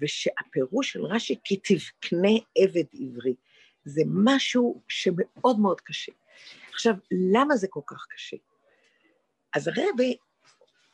ושהפירוש 0.00 0.92
של 0.92 1.04
רש"י, 1.06 1.36
כי 1.44 1.56
תבקנה 1.56 2.38
עבד 2.58 2.84
עברי. 3.00 3.34
זה 3.84 4.02
משהו 4.06 4.80
שמאוד 4.88 5.60
מאוד 5.60 5.80
קשה. 5.80 6.12
עכשיו, 6.72 6.94
למה 7.10 7.56
זה 7.56 7.68
כל 7.68 7.80
כך 7.86 8.06
קשה? 8.10 8.36
אז 9.54 9.68
הרבי, 9.68 10.16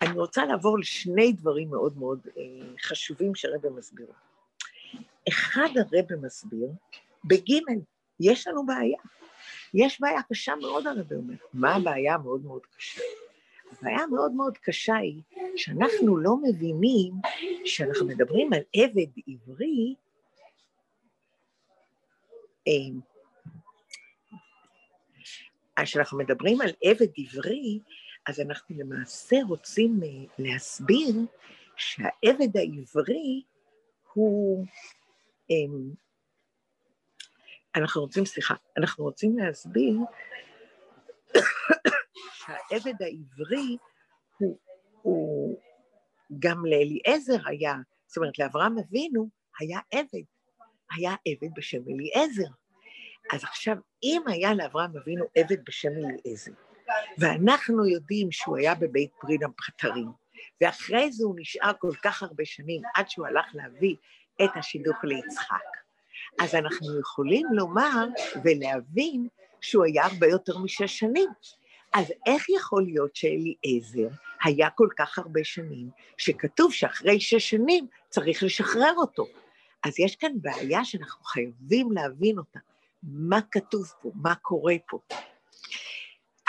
אני 0.02 0.18
רוצה 0.18 0.44
לעבור 0.44 0.78
לשני 0.78 1.32
דברים 1.32 1.70
מאוד 1.70 1.98
מאוד 1.98 2.26
אה, 2.36 2.42
חשובים 2.82 3.34
שהרבי 3.34 3.68
מסביר. 3.68 4.06
אחד 5.30 5.68
הרבי 5.76 6.14
מסביר, 6.22 6.68
בגימל, 7.24 7.80
יש 8.20 8.46
לנו 8.46 8.66
בעיה. 8.66 8.98
יש 9.74 10.00
בעיה 10.00 10.22
קשה 10.22 10.54
מאוד, 10.56 10.86
הרבי 10.86 11.14
אומר. 11.14 11.34
מה 11.54 11.74
הבעיה 11.74 12.14
המאוד 12.14 12.44
מאוד 12.44 12.66
קשה? 12.76 13.02
הבעיה 13.72 13.98
המאוד 13.98 14.32
מאוד 14.32 14.58
קשה 14.58 14.96
היא 14.96 15.22
שאנחנו 15.56 16.16
לא 16.16 16.36
מבינים 16.42 17.12
שאנחנו 17.64 18.06
מדברים 18.06 18.52
על 18.52 18.60
עבד 18.76 19.10
עברי, 19.26 19.94
כשאנחנו 25.84 26.18
מדברים 26.18 26.60
על 26.60 26.70
עבד 26.84 27.08
עברי, 27.16 27.78
אז 28.26 28.40
אנחנו 28.40 28.76
למעשה 28.78 29.36
רוצים 29.48 30.00
אה, 30.02 30.08
להסביר 30.38 31.14
שהעבד 31.76 32.56
העברי 32.56 33.42
הוא... 34.12 34.66
אמ, 35.50 35.90
אנחנו 37.76 38.00
רוצים, 38.00 38.26
סליחה, 38.26 38.54
אנחנו 38.76 39.04
רוצים 39.04 39.38
להסביר 39.38 39.94
שהעבד 42.34 43.02
העברי 43.02 43.76
הוא, 44.38 44.58
הוא 45.02 45.58
גם 46.38 46.66
לאליעזר 46.66 47.48
היה, 47.48 47.74
זאת 48.06 48.16
אומרת 48.16 48.38
לאברהם 48.38 48.78
אבינו 48.78 49.28
היה 49.60 49.78
עבד, 49.90 50.22
היה 50.96 51.14
עבד 51.28 51.54
בשם 51.56 51.80
אליעזר. 51.88 52.50
אז 53.32 53.44
עכשיו, 53.44 53.76
אם 54.02 54.22
היה 54.26 54.54
לאברהם 54.54 54.96
אבינו 54.96 55.24
עבד 55.34 55.64
בשם 55.64 55.88
אליעזר, 55.88 56.52
ואנחנו 57.18 57.86
יודעים 57.86 58.32
שהוא 58.32 58.56
היה 58.56 58.74
בבית 58.74 59.10
ברית 59.22 59.40
הבטרים, 59.42 60.08
ואחרי 60.60 61.12
זה 61.12 61.24
הוא 61.24 61.34
נשאר 61.38 61.72
כל 61.78 61.92
כך 62.02 62.22
הרבה 62.22 62.44
שנים 62.44 62.82
עד 62.94 63.10
שהוא 63.10 63.26
הלך 63.26 63.46
להביא 63.54 63.96
את 64.44 64.50
השידוך 64.56 65.04
ליצחק, 65.04 65.70
אז 66.40 66.54
אנחנו 66.54 67.00
יכולים 67.00 67.46
לומר 67.52 68.06
ולהבין 68.44 69.28
שהוא 69.60 69.84
היה 69.84 70.06
הרבה 70.06 70.26
יותר 70.26 70.58
משש 70.58 70.98
שנים. 70.98 71.28
אז 71.94 72.12
איך 72.26 72.48
יכול 72.48 72.84
להיות 72.84 73.16
שאליעזר 73.16 74.08
היה 74.44 74.70
כל 74.70 74.88
כך 74.98 75.18
הרבה 75.18 75.40
שנים, 75.44 75.90
שכתוב 76.18 76.72
שאחרי 76.72 77.20
שש 77.20 77.50
שנים 77.50 77.86
צריך 78.08 78.42
לשחרר 78.42 78.92
אותו? 78.96 79.26
אז 79.84 80.00
יש 80.00 80.16
כאן 80.16 80.32
בעיה 80.34 80.84
שאנחנו 80.84 81.24
חייבים 81.24 81.92
להבין 81.92 82.38
אותה. 82.38 82.58
מה 83.02 83.38
כתוב 83.50 83.92
פה, 84.02 84.10
מה 84.14 84.34
קורה 84.34 84.74
פה. 84.88 84.98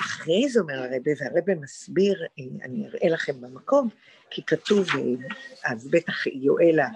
אחרי 0.02 0.50
זה 0.50 0.60
אומר 0.60 0.74
הרבה, 0.74 1.12
והרבה 1.20 1.56
מסביר, 1.56 2.26
אה, 2.40 2.66
אני 2.66 2.88
אראה 2.88 3.10
לכם 3.10 3.42
במקום, 3.42 3.90
כי 4.30 4.44
כתוב, 4.46 4.88
אה, 4.96 5.72
אז 5.72 5.88
בטח 5.92 6.28
יואלה 6.28 6.88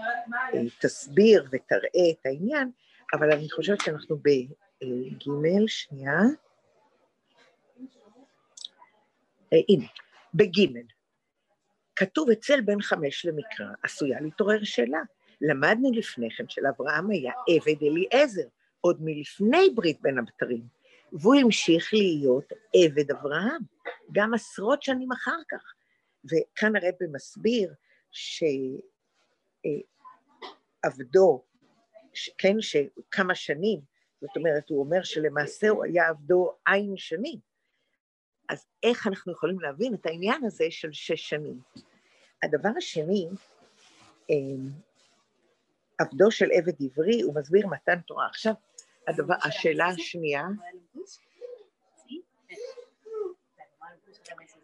אה, 0.54 0.60
תסביר 0.80 1.46
ותראה 1.52 2.12
את 2.12 2.26
העניין, 2.26 2.72
אבל 3.14 3.32
אני 3.32 3.52
חושבת 3.52 3.82
שאנחנו 3.82 4.18
בג', 4.18 5.68
שנייה. 5.68 6.20
הנה, 9.52 9.86
בג', 10.34 10.80
כתוב 11.96 12.30
אצל 12.30 12.62
בן 12.62 12.82
חמש 12.82 13.26
למקרא, 13.26 13.66
עשויה 13.84 14.22
להתעורר 14.22 14.64
שאלה. 14.64 15.00
למדנו 15.42 15.92
לפני 15.92 16.30
כן 16.38 16.44
שלאברהם 16.50 17.10
היה 17.10 17.34
עבד 17.50 17.82
אליעזר, 17.82 18.48
עוד 18.82 18.98
מלפני 19.02 19.70
ברית 19.76 20.02
בין 20.02 20.18
הבתרים, 20.18 20.75
והוא 21.20 21.36
המשיך 21.36 21.94
להיות 21.94 22.54
עבד 22.76 23.12
אברהם, 23.12 23.62
גם 24.12 24.34
עשרות 24.34 24.84
שנים 24.84 25.12
אחר 25.12 25.40
כך. 25.50 25.74
וכאן 26.26 26.76
הרב 26.76 26.94
מסביר 27.12 27.74
שעבדו, 30.82 31.44
כן, 32.38 32.62
שכמה 32.62 33.36
שנים, 33.36 33.80
זאת 34.22 34.38
אומרת, 34.38 34.70
הוא 34.70 34.80
אומר 34.80 35.04
שלמעשה 35.04 35.70
הוא 35.70 35.86
היה 35.86 36.10
עבדו 36.10 36.56
עין 36.66 36.98
שנים. 36.98 37.40
אז 38.50 38.66
איך 38.84 39.08
אנחנו 39.08 39.32
יכולים 39.32 39.60
להבין 39.60 39.94
את 39.94 40.06
העניין 40.06 40.44
הזה 40.46 40.66
של 40.70 40.92
שש 40.92 41.30
שנים? 41.30 41.60
הדבר 42.44 42.70
השני, 42.78 43.28
אמ, 44.30 44.70
עבדו 45.98 46.32
של 46.32 46.50
עבד 46.52 46.74
עברי, 46.84 47.22
הוא 47.22 47.36
מסביר 47.36 47.68
מתן 47.68 48.00
תורה. 48.00 48.28
עכשיו, 48.28 48.54
הדבר, 49.08 49.34
השאלה 49.44 49.86
השנייה, 49.88 50.44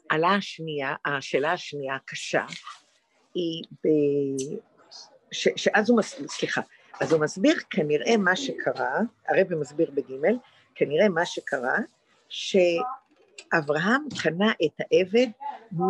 עלה 0.10 0.36
השנייה, 0.36 0.96
השאלה 1.06 1.52
השנייה 1.52 1.96
הקשה, 1.96 2.46
היא 3.36 3.64
ב... 3.84 3.88
ש, 5.32 5.48
שאז 5.56 5.90
הוא 5.90 5.98
מסביר, 5.98 6.28
סליחה, 6.28 6.62
אז 7.02 7.14
הוא 7.14 7.22
מסביר 7.22 7.56
כנראה 7.70 8.18
מה 8.18 8.36
שקרה, 8.36 9.00
הרבי 9.28 9.56
מסביר 9.56 9.92
בגימל, 9.92 10.38
כנראה 10.76 11.10
מה 11.10 11.26
שקרה, 11.26 11.78
שאברהם 12.30 14.02
קנה 14.24 14.52
את 14.66 14.80
העבד 14.80 15.28
מ, 15.72 15.82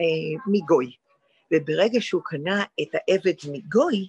אה, 0.00 0.04
מגוי, 0.46 0.96
וברגע 1.52 2.00
שהוא 2.00 2.22
קנה 2.24 2.64
את 2.82 2.88
העבד 2.94 3.34
מגוי, 3.52 4.06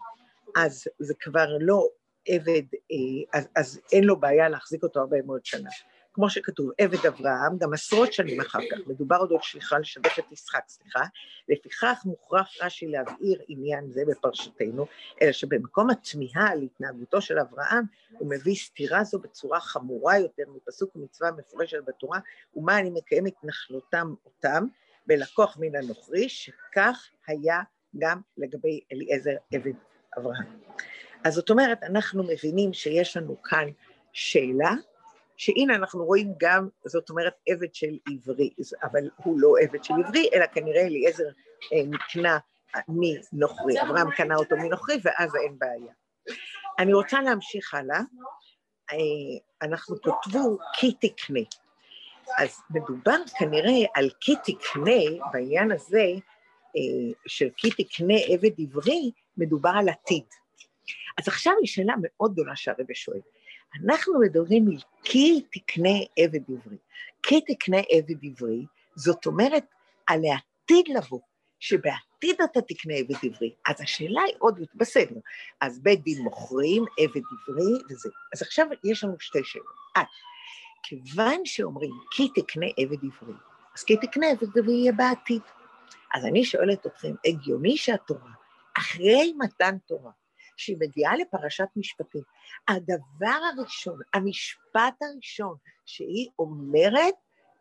אז 0.55 0.88
זה 0.99 1.13
כבר 1.19 1.57
לא 1.59 1.88
עבד, 2.27 2.63
אה, 2.91 3.39
אז, 3.39 3.47
אז 3.55 3.81
אין 3.91 4.03
לו 4.03 4.19
בעיה 4.19 4.49
להחזיק 4.49 4.83
אותו 4.83 4.99
הרבה 4.99 5.21
מאוד 5.21 5.45
שנה. 5.45 5.69
כמו 6.15 6.29
שכתוב, 6.29 6.71
עבד 6.77 7.05
אברהם, 7.05 7.57
גם 7.57 7.73
עשרות 7.73 8.13
שנים 8.13 8.41
אחר 8.41 8.59
כך, 8.71 8.77
מדובר 8.88 9.15
עוד 9.15 9.31
על 9.31 9.38
שליחה 9.41 9.79
לשבט 9.79 10.19
את 10.19 10.31
יצחק, 10.31 10.63
סליחה, 10.67 11.03
לפיכך 11.49 12.01
מוכרח 12.05 12.49
רש"י 12.61 12.88
להבהיר 12.88 13.41
עניין 13.47 13.91
זה 13.91 14.01
בפרשתנו, 14.07 14.85
אלא 15.21 15.31
שבמקום 15.31 15.89
התמיהה 15.89 16.49
על 16.51 16.61
התנהגותו 16.61 17.21
של 17.21 17.39
אברהם, 17.39 17.83
הוא 18.11 18.29
מביא 18.29 18.55
סתירה 18.55 19.03
זו 19.03 19.19
בצורה 19.19 19.59
חמורה 19.59 20.19
יותר 20.19 20.43
מפסוק 20.55 20.95
ומצווה 20.95 21.31
מפורשת 21.31 21.79
בתורה, 21.88 22.19
ומה 22.55 22.79
אני 22.79 22.89
מקיים 22.89 23.27
את 23.27 23.35
נחלותם 23.43 24.13
אותם, 24.25 24.65
בלקוח 25.07 25.57
מן 25.59 25.75
הנוכרי, 25.75 26.29
שכך 26.29 27.09
היה 27.27 27.61
גם 27.97 28.21
לגבי 28.38 28.79
אליעזר 28.91 29.35
עבד 29.53 29.73
אברהם. 30.17 30.59
אז 31.25 31.33
זאת 31.33 31.49
אומרת, 31.49 31.83
אנחנו 31.83 32.23
מבינים 32.23 32.73
שיש 32.73 33.17
לנו 33.17 33.41
כאן 33.41 33.67
שאלה, 34.13 34.71
שהנה 35.38 35.75
אנחנו 35.75 36.05
רואים 36.05 36.33
גם, 36.38 36.69
זאת 36.85 37.09
אומרת, 37.09 37.33
עבד 37.49 37.75
של 37.75 37.97
עברי, 38.13 38.49
אבל 38.83 39.09
הוא 39.15 39.39
לא 39.39 39.53
עבד 39.61 39.83
של 39.83 39.93
עברי, 40.05 40.29
אלא 40.33 40.45
כנראה 40.45 40.81
אליעזר 40.81 41.23
אה, 41.73 41.81
נקנה 41.85 42.38
מנוכרי, 42.88 43.81
אברהם 43.81 44.11
קנה 44.11 44.35
אותו 44.35 44.55
מנוכרי, 44.57 44.95
ואז 45.03 45.35
אין 45.35 45.59
בעיה. 45.59 45.93
אני 46.79 46.93
רוצה 46.93 47.21
להמשיך 47.21 47.73
הלאה. 47.73 47.99
אה, 48.91 48.97
אנחנו 49.61 49.95
כותבו 50.01 50.57
כי 50.73 50.93
תקנה. 51.01 51.39
אז 52.38 52.61
מדובר 52.69 53.17
כנראה 53.39 53.85
על 53.95 54.09
כי 54.19 54.33
תקנה, 54.35 55.25
בעניין 55.31 55.71
הזה 55.71 56.05
אה, 56.77 57.13
של 57.27 57.49
כי 57.57 57.69
תקנה 57.83 58.13
עבד 58.27 58.51
עברי, 58.59 59.11
מדובר 59.38 59.71
על 59.79 59.89
עתיד. 59.89 60.25
אז 61.17 61.28
עכשיו 61.28 61.54
היא 61.60 61.67
שאלה 61.67 61.93
מאוד 62.01 62.34
גדולה 62.34 62.56
שהרבא 62.56 62.93
שואל. 62.93 63.19
אנחנו 63.84 64.19
מדברים 64.19 64.67
על 64.67 64.78
כי 65.04 65.41
תקנה 65.51 65.97
עבד 66.19 66.41
עברי. 66.49 66.78
כי 67.23 67.41
תקנה 67.41 67.78
עבד 67.91 68.23
עברי, 68.23 68.65
זאת 68.95 69.25
אומרת 69.25 69.65
על 70.08 70.21
העתיד 70.25 70.95
לבוא, 70.97 71.19
שבעתיד 71.60 72.41
אתה 72.41 72.62
תקנה 72.62 72.93
עבד 72.93 73.15
עברי. 73.23 73.54
אז 73.65 73.82
השאלה 73.82 74.21
היא 74.21 74.36
עוד, 74.39 74.60
בסדר, 74.75 75.15
אז 75.62 75.80
בית 75.84 76.04
דין 76.04 76.21
מוכרים 76.21 76.86
עבד 76.99 77.21
עברי 77.32 77.73
וזה. 77.89 78.10
אז 78.34 78.41
עכשיו 78.41 78.67
יש 78.84 79.04
לנו 79.04 79.19
שתי 79.19 79.43
שאלות. 79.43 79.65
אה, 79.97 80.04
כיוון 80.84 81.45
שאומרים 81.45 81.91
כי 82.12 82.30
תקנה 82.36 82.65
עבד 82.78 82.97
עברי, 82.97 83.34
אז 83.75 83.84
כי 83.84 83.97
תקנה 83.97 84.28
עבד 84.28 84.58
עברי 84.58 84.73
יהיה 84.73 84.91
בעתיד. 84.91 85.41
אז 86.15 86.25
אני 86.25 86.45
שואלת 86.45 86.86
אתכם, 86.86 87.13
הגיוני 87.25 87.78
שהתורה, 87.78 88.32
אחרי 88.78 89.34
מתן 89.38 89.78
תורה, 89.78 90.12
שהיא 90.58 90.78
מגיעה 90.80 91.15
לפרשת 91.15 91.68
משפטים, 91.76 92.22
הדבר 92.68 93.39
הראשון, 93.54 94.00
המשפט 94.13 94.94
הראשון 95.02 95.56
שהיא 95.86 96.30
אומרת, 96.39 97.13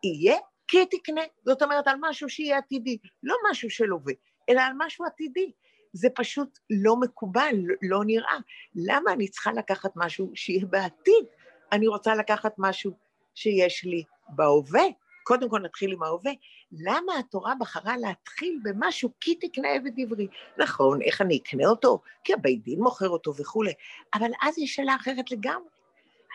יהיה 0.03 0.37
כי 0.67 0.85
תקנה. 0.85 1.21
זאת 1.45 1.61
אומרת, 1.61 1.87
על 1.87 1.95
משהו 1.99 2.29
שיהיה 2.29 2.57
עתידי, 2.57 2.97
לא 3.23 3.35
משהו 3.51 3.69
של 3.69 3.89
הווה, 3.89 4.13
אלא 4.49 4.61
על 4.61 4.73
משהו 4.77 5.05
עתידי. 5.05 5.51
זה 5.93 6.07
פשוט 6.15 6.59
לא 6.69 6.95
מקובל, 6.95 7.55
לא 7.81 7.99
נראה. 8.05 8.37
למה 8.75 9.13
אני 9.13 9.27
צריכה 9.27 9.51
לקחת 9.53 9.91
משהו 9.95 10.31
שיהיה 10.35 10.65
בעתיד? 10.65 11.25
אני 11.71 11.87
רוצה 11.87 12.15
לקחת 12.15 12.53
משהו 12.57 12.91
שיש 13.35 13.83
לי 13.85 14.03
בהווה. 14.29 14.83
קודם 15.25 15.49
כל 15.49 15.59
נתחיל 15.59 15.91
עם 15.91 16.03
ההווה. 16.03 16.31
למה 16.71 17.19
התורה 17.19 17.53
בחרה 17.59 17.97
להתחיל 17.97 18.59
במשהו 18.63 19.09
כי 19.19 19.35
תקנה 19.35 19.69
עבד 19.69 19.99
עברי? 19.99 20.27
נכון, 20.57 21.01
איך 21.01 21.21
אני 21.21 21.37
אקנה 21.37 21.67
אותו? 21.67 22.01
כי 22.23 22.33
הבית 22.33 22.63
דין 22.63 22.79
מוכר 22.79 23.09
אותו 23.09 23.35
וכולי, 23.35 23.73
אבל 24.13 24.31
אז 24.41 24.57
יש 24.57 24.75
שאלה 24.75 24.95
אחרת 24.95 25.31
לגמרי. 25.31 25.69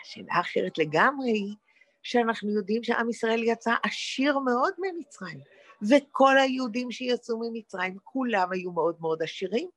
השאלה 0.03 0.35
האחרת 0.35 0.79
לגמרי 0.79 1.31
היא 1.31 1.55
שאנחנו 2.03 2.51
יודעים 2.51 2.85
שעם 2.85 3.11
ישראל 3.11 3.43
יצא 3.45 3.75
עשיר 3.83 4.39
מאוד 4.39 4.73
ממצרים, 4.79 5.39
וכל 5.91 6.39
היהודים 6.39 6.91
שיצאו 6.91 7.41
ממצרים, 7.41 7.97
כולם 8.05 8.53
היו 8.53 8.73
מאוד 8.73 8.97
מאוד 9.01 9.23
עשירים, 9.23 9.69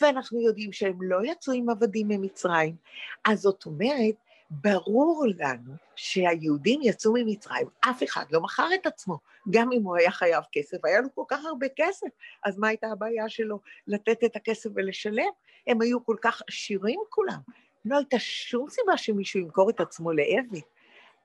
ואנחנו 0.00 0.40
יודעים 0.40 0.72
שהם 0.72 1.02
לא 1.02 1.18
יצאו 1.24 1.52
עם 1.52 1.70
עבדים 1.70 2.08
ממצרים. 2.08 2.76
אז 3.24 3.40
זאת 3.40 3.66
אומרת, 3.66 4.14
ברור 4.50 5.26
לנו 5.38 5.72
שהיהודים 5.96 6.80
יצאו 6.82 7.12
ממצרים, 7.14 7.66
אף 7.80 8.02
אחד 8.02 8.24
לא 8.30 8.40
מכר 8.40 8.68
את 8.74 8.86
עצמו, 8.86 9.18
גם 9.50 9.72
אם 9.72 9.82
הוא 9.82 9.96
היה 9.96 10.10
חייב 10.10 10.44
כסף, 10.52 10.84
היה 10.84 11.00
לו 11.00 11.08
כל 11.14 11.24
כך 11.28 11.44
הרבה 11.44 11.66
כסף, 11.76 12.08
אז 12.44 12.58
מה 12.58 12.68
הייתה 12.68 12.86
הבעיה 12.86 13.28
שלו 13.28 13.60
לתת 13.86 14.24
את 14.24 14.36
הכסף 14.36 14.70
ולשלם? 14.74 15.30
הם 15.66 15.80
היו 15.80 16.04
כל 16.04 16.16
כך 16.20 16.42
עשירים 16.48 17.00
כולם, 17.08 17.38
לא 17.84 17.96
הייתה 17.96 18.18
שום 18.18 18.70
סיבה 18.70 18.96
שמישהו 18.96 19.40
ימכור 19.40 19.70
את 19.70 19.80
עצמו 19.80 20.12
לעבד. 20.12 20.60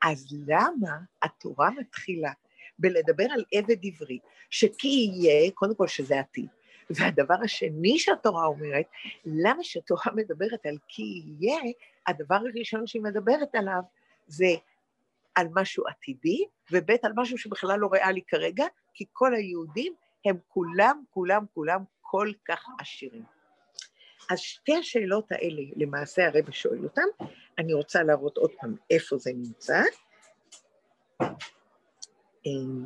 אז 0.04 0.28
למה 0.48 0.98
התורה 1.22 1.70
מתחילה 1.72 2.32
בלדבר 2.80 3.26
על 3.32 3.44
עבד 3.54 3.86
עברי, 3.86 4.20
שכי 4.50 4.88
יהיה, 4.88 5.52
קודם 5.52 5.76
כל 5.76 5.88
שזה 5.88 6.20
עתיד, 6.20 6.48
והדבר 6.90 7.36
השני 7.44 8.00
שהתורה 8.00 8.46
אומרת, 8.46 8.86
למה 9.26 9.64
שהתורה 9.64 10.12
מדברת 10.16 10.66
על 10.66 10.78
כי 10.88 11.22
יהיה, 11.40 11.60
הדבר 12.08 12.36
הראשון 12.36 12.88
שהיא 12.88 13.02
מדברת 13.02 13.56
עליו 13.56 13.82
זה 14.28 14.56
על 15.36 15.48
משהו 15.52 15.88
עתידי, 15.88 16.46
וב' 16.72 16.92
על 17.04 17.12
משהו 17.16 17.38
שבכלל 17.38 17.80
לא 17.80 17.90
ריאלי 17.92 18.22
כרגע, 18.28 18.66
כי 18.94 19.06
כל 19.14 19.36
היהודים 19.36 19.94
הם 20.26 20.38
כולם, 20.48 21.04
כולם, 21.10 21.46
כולם 21.54 21.84
כל 22.02 22.32
כך 22.46 22.66
עשירים. 22.80 23.24
אז 24.30 24.40
שתי 24.40 24.76
השאלות 24.76 25.32
האלה, 25.32 25.62
למעשה 25.76 26.28
הרב 26.28 26.52
שואל 26.52 26.84
אותן, 26.84 27.26
אני 27.60 27.74
רוצה 27.74 28.04
להראות 28.04 28.38
עוד 28.38 28.52
פעם 28.60 28.76
איפה 28.90 29.18
זה 29.18 29.32
נמצא. 29.36 29.82
אמ, 32.46 32.86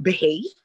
בה' 0.00 0.59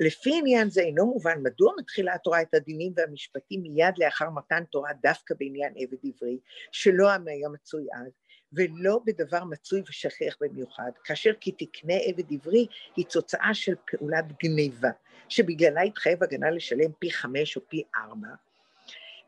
לפי 0.00 0.38
עניין 0.38 0.70
זה 0.70 0.80
אינו 0.80 1.06
מובן 1.06 1.42
מדוע 1.42 1.72
מתחילה 1.78 2.14
התורה 2.14 2.42
את 2.42 2.54
הדינים 2.54 2.92
והמשפטים 2.96 3.62
מיד 3.62 3.94
לאחר 3.98 4.30
מתן 4.30 4.64
תורה 4.64 4.90
דווקא 5.02 5.34
בעניין 5.38 5.74
עבד 5.76 5.98
עברי, 6.04 6.38
שלא 6.72 7.08
היה 7.26 7.48
מצוי 7.48 7.86
אז, 7.94 8.12
ולא 8.52 9.00
בדבר 9.06 9.44
מצוי 9.44 9.82
ושכיח 9.88 10.36
במיוחד, 10.40 10.90
כאשר 11.04 11.30
כי 11.40 11.52
תקנה 11.52 11.94
עבד 11.94 12.32
עברי 12.32 12.66
היא 12.96 13.04
תוצאה 13.04 13.50
של 13.54 13.74
פעולת 13.90 14.24
גניבה, 14.42 14.90
שבגללה 15.28 15.82
התחייב 15.82 16.22
הגנה 16.22 16.50
לשלם 16.50 16.92
פי 16.98 17.10
חמש 17.10 17.56
או 17.56 17.60
פי 17.68 17.82
ארבע, 17.96 18.28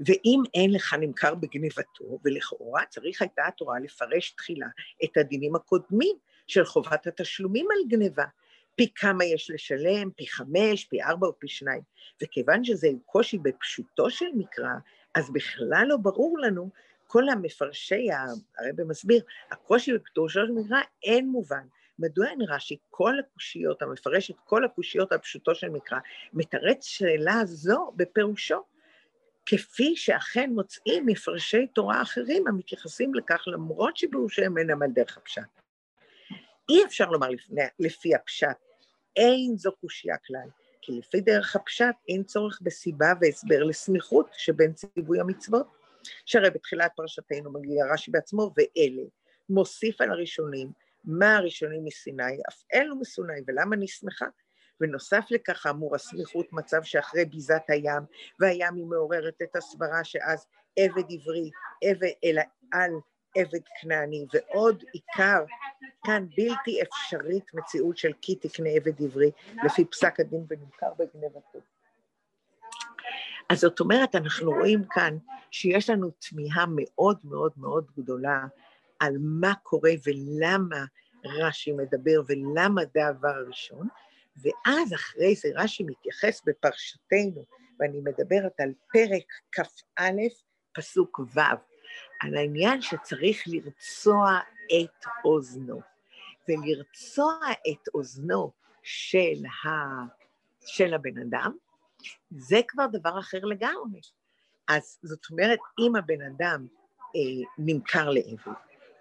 ואם 0.00 0.42
אין 0.55 0.72
לך 0.72 0.94
נמכר 1.00 1.35
בגניבתו, 1.35 2.18
ולכאורה 2.24 2.83
צריך 2.88 3.22
הייתה 3.22 3.46
התורה 3.46 3.79
לפרש 3.79 4.31
תחילה 4.31 4.66
את 5.05 5.16
הדינים 5.16 5.57
הקודמים 5.57 6.16
של 6.46 6.64
חובת 6.64 7.07
התשלומים 7.07 7.66
על 7.70 7.88
גניבה, 7.88 8.24
פי 8.76 8.92
כמה 8.94 9.24
יש 9.24 9.50
לשלם, 9.50 10.10
פי 10.16 10.26
חמש, 10.26 10.84
פי 10.84 11.02
ארבע 11.02 11.26
או 11.26 11.38
פי 11.38 11.48
שניים. 11.48 11.82
וכיוון 12.22 12.64
שזה 12.64 12.88
קושי 13.06 13.38
בפשוטו 13.38 14.10
של 14.10 14.26
מקרא, 14.34 14.74
אז 15.14 15.30
בכלל 15.32 15.84
לא 15.88 15.96
ברור 15.96 16.38
לנו, 16.38 16.70
כל 17.06 17.28
המפרשי, 17.28 18.08
הרב 18.58 18.82
מסביר, 18.88 19.22
הקושי 19.50 19.92
בפשוטו 19.92 20.28
של 20.28 20.50
מקרא 20.50 20.80
אין 21.04 21.28
מובן. 21.28 21.66
מדוע 21.98 22.26
אין 22.26 22.42
רש"י 22.48 22.76
כל 22.90 23.18
הקושיות, 23.18 23.82
המפרש 23.82 24.30
את 24.30 24.36
כל 24.44 24.64
הקושיות 24.64 25.12
על 25.12 25.18
פשוטו 25.18 25.54
של 25.54 25.68
מקרא, 25.68 25.98
מתרץ 26.32 26.84
שאלה 26.84 27.40
זו 27.44 27.92
בפירושו, 27.96 28.62
כפי 29.46 29.96
שאכן 29.96 30.50
מוצאים 30.54 31.06
מפרשי 31.06 31.66
תורה 31.66 32.02
אחרים 32.02 32.46
המתייחסים 32.46 33.14
לכך 33.14 33.44
למרות 33.46 33.96
שפירושיהם 33.96 34.58
אינם 34.58 34.82
על 34.82 34.90
דרך 34.90 35.16
הפשט. 35.16 35.65
אי 36.68 36.85
אפשר 36.85 37.11
לומר 37.11 37.29
לפני, 37.29 37.62
לפי 37.79 38.14
הפשט 38.14 38.57
אין 39.16 39.57
זו 39.57 39.72
קושייה 39.81 40.16
כלל, 40.26 40.48
כי 40.83 40.92
לפי 40.92 41.20
דרך 41.20 41.57
הפשט 41.57 41.94
אין 42.09 42.24
צורך 42.24 42.59
בסיבה 42.62 43.12
והסבר 43.20 43.62
לסמיכות 43.64 44.31
שבין 44.33 44.72
ציווי 44.72 45.20
המצוות, 45.20 45.66
שהרי 46.26 46.50
בתחילת 46.50 46.92
פרשתנו 46.96 47.52
מגיע 47.52 47.85
רש"י 47.92 48.11
בעצמו, 48.11 48.52
ואלה, 48.57 49.02
מוסיף 49.48 50.00
על 50.00 50.11
הראשונים, 50.11 50.72
מה 51.05 51.37
הראשונים 51.37 51.85
מסיני, 51.85 52.37
אף 52.48 52.64
אלו 52.74 52.96
מסיני, 52.96 53.40
ולמה 53.46 53.76
נסמכה? 53.76 54.26
ונוסף 54.81 55.24
לכך, 55.31 55.66
אמור 55.66 55.94
הסמיכות 55.94 56.52
מצב 56.52 56.83
שאחרי 56.83 57.24
ביזת 57.24 57.62
הים, 57.68 58.02
והים 58.40 58.74
היא 58.74 58.85
מעוררת 58.85 59.42
את 59.42 59.57
הסברה 59.57 60.05
שאז 60.05 60.46
עבד 60.76 61.05
עברי, 61.11 61.50
עבד 61.85 62.12
אלא 62.24 62.42
על 62.72 62.90
עבד 63.37 63.61
כנעני, 63.81 64.27
ועוד 64.33 64.85
עיקר 64.92 65.44
כאן 66.05 66.27
בלתי 66.37 66.83
אפשרית 66.83 67.55
מציאות 67.55 67.96
של 67.96 68.12
כי 68.22 68.35
תקנה 68.35 68.68
עבד 68.68 69.03
עברי 69.03 69.31
לפי 69.64 69.85
פסק 69.85 70.20
הדין 70.20 70.44
ונמכר 70.49 70.92
בגנבתו. 70.99 71.59
אז 73.49 73.61
זאת 73.61 73.81
אומרת, 73.81 74.14
אנחנו 74.14 74.51
רואים 74.51 74.85
כאן 74.90 75.16
שיש 75.51 75.90
לנו 75.90 76.11
תמיהה 76.11 76.64
מאוד 76.68 77.18
מאוד 77.25 77.53
מאוד 77.57 77.87
גדולה 77.99 78.44
על 79.01 79.16
מה 79.20 79.55
קורה 79.62 79.92
ולמה 80.07 80.85
רש"י 81.25 81.72
מדבר 81.72 82.20
ולמה 82.27 82.83
זה 82.94 83.07
הדבר 83.07 83.29
הראשון, 83.29 83.88
ואז 84.37 84.94
אחרי 84.94 85.35
זה 85.35 85.49
רש"י 85.55 85.85
מתייחס 85.85 86.42
בפרשתנו, 86.46 87.44
ואני 87.81 88.01
מדברת 88.01 88.61
על 88.61 88.72
פרק 88.92 89.25
כ"א, 89.53 90.11
פסוק 90.72 91.20
ו', 91.35 91.40
על 92.20 92.37
העניין 92.37 92.83
שצריך 92.83 93.42
לרצוע 93.46 94.40
את 94.66 95.07
אוזנו. 95.24 95.81
ולרצוע 96.48 97.35
את 97.52 97.88
אוזנו 97.94 98.52
של, 98.83 99.46
ה... 99.64 99.68
של 100.66 100.94
הבן 100.94 101.18
אדם, 101.18 101.57
זה 102.31 102.61
כבר 102.68 102.87
דבר 102.87 103.18
אחר 103.18 103.44
לגמרי. 103.44 104.00
אז 104.68 104.98
זאת 105.02 105.26
אומרת, 105.31 105.59
אם 105.87 105.96
הבן 105.96 106.22
אדם 106.22 106.66
אה, 107.16 107.44
נמכר 107.59 108.11
לעבד 108.11 108.52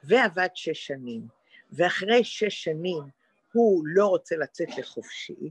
ועבד 0.04 0.48
שש 0.56 0.88
שנים, 0.88 1.28
ואחרי 1.72 2.24
שש 2.24 2.64
שנים 2.64 3.04
הוא 3.54 3.84
לא 3.86 4.08
רוצה 4.08 4.36
לצאת 4.36 4.78
לחופשי, 4.78 5.50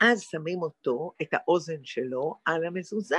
אז 0.00 0.20
שמים 0.20 0.62
אותו, 0.62 1.12
את 1.22 1.28
האוזן 1.32 1.84
שלו, 1.84 2.34
על 2.44 2.64
המזוזה. 2.64 3.18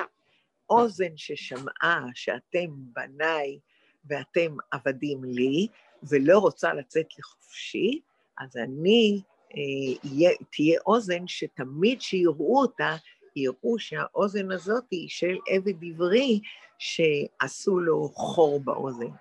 אוזן 0.69 1.17
ששמעה 1.17 2.05
שאתם 2.13 2.67
בניי 2.75 3.59
ואתם 4.07 4.57
עבדים 4.71 5.23
לי, 5.23 5.67
ולא 6.09 6.39
רוצה 6.39 6.73
לצאת 6.73 7.07
לחופשי, 7.19 8.01
אז 8.37 8.57
אני, 8.57 9.21
אה, 9.51 10.33
תהיה 10.51 10.79
אוזן 10.85 11.27
שתמיד 11.27 12.01
שיראו 12.01 12.61
אותה, 12.61 12.95
יראו 13.35 13.79
שהאוזן 13.79 14.51
הזאת 14.51 14.83
היא 14.91 15.09
של 15.09 15.35
עבד 15.47 15.83
עברי 15.83 16.39
שעשו 16.77 17.79
לו 17.79 18.09
חור 18.13 18.59
באוזן. 18.59 19.11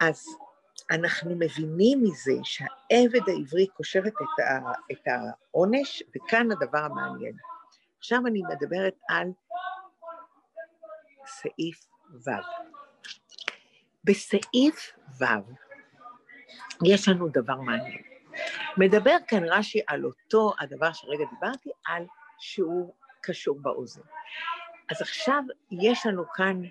אז 0.00 0.24
אנחנו 0.90 1.30
מבינים 1.36 2.02
מזה 2.02 2.32
שהעבד 2.42 3.28
העברי 3.28 3.66
קושר 3.66 4.00
את, 4.06 4.14
את 4.92 5.06
העונש, 5.06 6.02
וכאן 6.16 6.52
הדבר 6.52 6.78
המעניין. 6.78 7.36
עכשיו 7.98 8.26
אני 8.26 8.42
מדברת 8.42 8.94
על 9.08 9.28
סעיף 11.26 11.86
ו'. 12.26 12.79
בסעיף 14.04 14.92
ו' 15.20 15.24
יש 16.84 17.08
לנו 17.08 17.28
דבר 17.28 17.56
מעניין. 17.56 18.02
מדבר 18.76 19.16
כאן 19.28 19.44
רש"י 19.44 19.80
על 19.86 20.04
אותו 20.04 20.52
הדבר 20.58 20.92
שרגע 20.92 21.24
דיברתי, 21.34 21.70
על 21.86 22.06
שהוא 22.38 22.94
קשור 23.20 23.58
באוזן. 23.60 24.02
אז 24.90 25.02
עכשיו 25.02 25.42
יש 25.70 26.06
לנו 26.06 26.24
כאן 26.34 26.62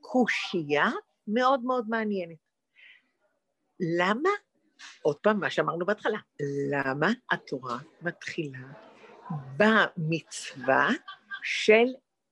קושייה 0.00 0.90
מאוד 1.28 1.60
מאוד 1.64 1.88
מעניינת. 1.88 2.36
למה, 3.98 4.30
עוד 5.02 5.16
פעם, 5.16 5.40
מה 5.40 5.50
שאמרנו 5.50 5.86
בהתחלה, 5.86 6.18
למה 6.70 7.08
התורה 7.30 7.78
מתחילה 8.02 8.58
במצווה 9.56 10.88
של 11.42 11.86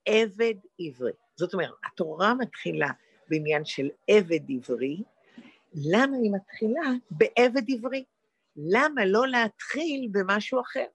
עבד 0.06 0.54
עברי? 0.80 1.12
זאת 1.36 1.54
אומרת, 1.54 1.70
התורה 1.84 2.34
מתחילה 2.34 2.90
בעניין 3.28 3.64
של 3.64 3.88
עבד 4.08 4.40
עברי, 4.50 5.02
למה 5.74 6.16
היא 6.16 6.30
מתחילה 6.32 6.90
בעבד 7.10 7.70
עברי? 7.70 8.04
למה 8.56 9.04
לא 9.04 9.28
להתחיל 9.28 10.08
במשהו 10.12 10.60
אחר? 10.60 10.86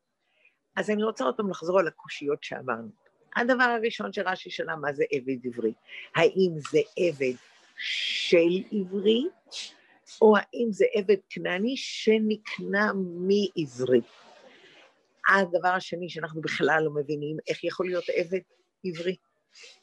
אז 0.75 0.89
אני 0.89 1.03
רוצה 1.03 1.23
עוד 1.23 1.37
פעם 1.37 1.49
לחזור 1.49 1.79
על 1.79 1.87
הקושיות 1.87 2.43
שאמרנו. 2.43 2.89
הדבר 3.35 3.63
הראשון 3.63 4.13
שרש"י 4.13 4.49
שאלה, 4.49 4.75
מה 4.75 4.93
זה 4.93 5.03
עבד 5.11 5.45
עברי? 5.45 5.73
האם 6.15 6.51
זה 6.71 6.79
עבד 6.97 7.33
של 7.77 8.63
עברי, 8.71 9.27
או 10.21 10.37
האם 10.37 10.67
זה 10.71 10.85
עבד 10.93 11.15
כנעני 11.29 11.77
שנקנה 11.77 12.91
מעברי? 12.95 14.01
הדבר 15.29 15.69
השני 15.69 16.09
שאנחנו 16.09 16.41
בכלל 16.41 16.83
לא 16.83 16.91
מבינים, 16.91 17.37
איך 17.47 17.63
יכול 17.63 17.85
להיות 17.85 18.05
עבד 18.15 18.39
עברי? 18.85 19.15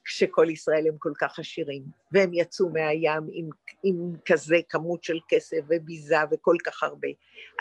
כשכל 0.05 0.47
ישראל 0.51 0.89
הם 0.89 0.99
כל 0.99 1.13
כך 1.19 1.39
עשירים, 1.39 1.83
והם 2.13 2.35
יצאו 2.35 2.69
מהים 2.69 3.29
עם, 3.33 3.49
עם 3.83 4.13
כזה 4.25 4.57
כמות 4.69 5.05
של 5.05 5.19
כסף 5.29 5.61
וביזה 5.69 6.17
וכל 6.31 6.57
כך 6.65 6.83
הרבה, 6.83 7.09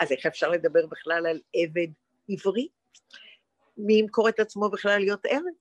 אז 0.00 0.12
איך 0.12 0.26
אפשר 0.26 0.48
לדבר 0.48 0.86
בכלל 0.86 1.26
על 1.26 1.40
עבד 1.54 1.88
עברי? 2.28 2.68
מי 3.78 3.94
ימכור 3.94 4.28
את 4.28 4.40
עצמו 4.40 4.70
בכלל 4.70 4.98
להיות 4.98 5.26
עבד? 5.26 5.52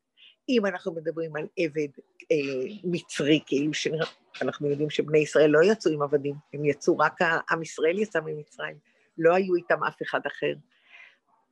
אם 0.49 0.65
אנחנו 0.65 0.93
מדברים 0.93 1.35
על 1.35 1.47
עבד 1.57 1.87
אה, 2.31 2.37
מצרי, 2.83 3.39
כאילו 3.45 3.71
שאנחנו 3.73 4.69
יודעים 4.69 4.89
שבני 4.89 5.19
ישראל 5.19 5.49
לא 5.49 5.59
יצאו 5.63 5.91
עם 5.91 6.01
עבדים, 6.01 6.35
הם 6.53 6.65
יצאו, 6.65 6.97
רק 6.97 7.21
עם 7.51 7.61
ישראל 7.61 7.99
יצא 7.99 8.19
ממצרים, 8.25 8.75
לא 9.17 9.33
היו 9.33 9.55
איתם 9.55 9.83
אף 9.83 10.01
אחד 10.01 10.19
אחר. 10.27 10.53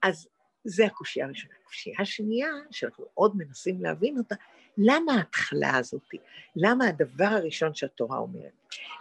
אז 0.01 0.27
זה 0.63 0.85
הקושייה 0.85 1.25
הראשונה. 1.25 1.53
הקושייה 1.63 1.95
השנייה, 1.99 2.49
שאנחנו 2.71 3.05
עוד 3.13 3.37
מנסים 3.37 3.83
להבין 3.83 4.17
אותה, 4.17 4.35
למה 4.77 5.13
ההתחלה 5.13 5.77
הזאת? 5.77 6.07
למה 6.55 6.87
הדבר 6.87 7.25
הראשון 7.25 7.73
שהתורה 7.73 8.17
אומרת? 8.17 8.51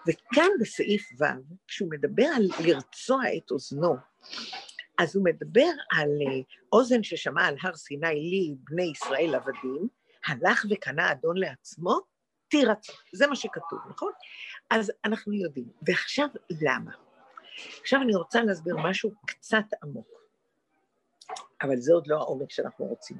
וכאן 0.07 0.49
בסעיף 0.61 1.09
ו', 1.20 1.25
כשהוא 1.68 1.90
מדבר 1.90 2.27
על 2.37 2.49
לרצוע 2.64 3.23
את 3.37 3.51
אוזנו, 3.51 3.96
אז 4.99 5.16
הוא 5.16 5.25
מדבר 5.25 5.70
על 5.90 6.09
אה, 6.09 6.40
אוזן 6.73 7.03
ששמע 7.03 7.46
על 7.46 7.57
הר 7.62 7.77
סיני 7.77 8.14
לי 8.14 8.55
בני 8.59 8.83
ישראל 8.83 9.35
עבדים, 9.35 9.88
הלך 10.27 10.66
וקנה 10.70 11.12
אדון 11.12 11.37
לעצמו, 11.37 12.01
תירצה. 12.49 12.92
זה 13.12 13.27
מה 13.27 13.37
שכתוב, 13.37 13.79
נכון? 13.90 14.12
אז 14.70 14.92
אנחנו 15.05 15.33
יודעים. 15.33 15.68
ועכשיו, 15.83 16.29
למה? 16.62 16.90
עכשיו 17.81 18.03
אני 18.03 18.14
רוצה 18.14 18.42
להסביר 18.42 18.77
משהו 18.77 19.11
קצת 19.27 19.64
עמוק, 19.83 20.19
אבל 21.62 21.77
זה 21.77 21.93
עוד 21.93 22.07
לא 22.07 22.16
העומק 22.16 22.51
שאנחנו 22.51 22.85
רוצים. 22.85 23.16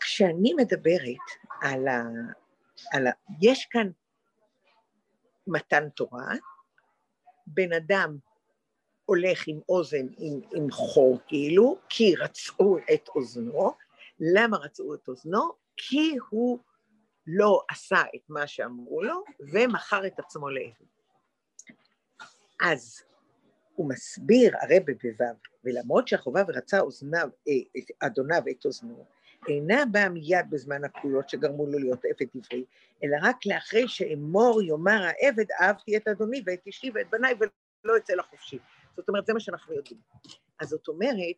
כשאני 0.00 0.54
מדברת 0.54 1.26
על 1.62 1.88
ה... 1.88 2.02
על 2.92 3.06
ה... 3.06 3.10
יש 3.40 3.66
כאן 3.70 3.90
מתן 5.46 5.88
תורה, 5.88 6.32
בן 7.46 7.72
אדם 7.72 8.18
הולך 9.04 9.44
עם 9.46 9.60
אוזן, 9.68 10.06
עם, 10.18 10.40
עם 10.54 10.70
חור 10.70 11.18
כאילו, 11.26 11.78
כי 11.88 12.16
רצו 12.16 12.78
את 12.94 13.08
אוזנו. 13.08 13.72
למה 14.20 14.56
רצו 14.56 14.94
את 14.94 15.08
אוזנו? 15.08 15.52
כי 15.76 16.16
הוא 16.30 16.58
לא 17.26 17.62
עשה 17.70 18.02
את 18.14 18.20
מה 18.28 18.46
שאמרו 18.46 19.02
לו, 19.02 19.24
ומכר 19.52 20.06
את 20.06 20.18
עצמו 20.18 20.48
לעבד. 20.48 20.86
אז 22.60 23.02
הוא 23.74 23.88
מסביר, 23.88 24.56
הרי 24.60 24.80
בב"ו, 24.80 25.24
ולמרות 25.66 26.08
שהחובה 26.08 26.42
ורצה 26.48 26.80
אוזניו, 26.80 27.28
אה, 27.48 27.82
אדוניו 28.00 28.42
את 28.50 28.64
אוזנו, 28.64 29.04
אינה 29.48 29.84
באה 29.92 30.08
מיד 30.08 30.46
בזמן 30.50 30.84
הקרויות 30.84 31.28
שגרמו 31.28 31.66
לו 31.66 31.78
להיות 31.78 32.04
עבד 32.04 32.26
עברי, 32.34 32.64
אלא 33.04 33.16
רק 33.22 33.36
לאחרי 33.46 33.88
שאמור 33.88 34.62
יאמר 34.62 35.02
העבד, 35.02 35.44
אהבתי 35.60 35.96
את 35.96 36.08
אדוני 36.08 36.42
ואת 36.46 36.66
אשתי 36.68 36.90
ואת 36.94 37.06
בניי 37.10 37.34
ולא 37.84 37.96
אצא 37.96 38.14
לחופשי. 38.14 38.58
זאת 38.96 39.08
אומרת, 39.08 39.26
זה 39.26 39.34
מה 39.34 39.40
שאנחנו 39.40 39.74
יודעים. 39.74 40.00
אז 40.60 40.68
זאת 40.68 40.88
אומרת, 40.88 41.36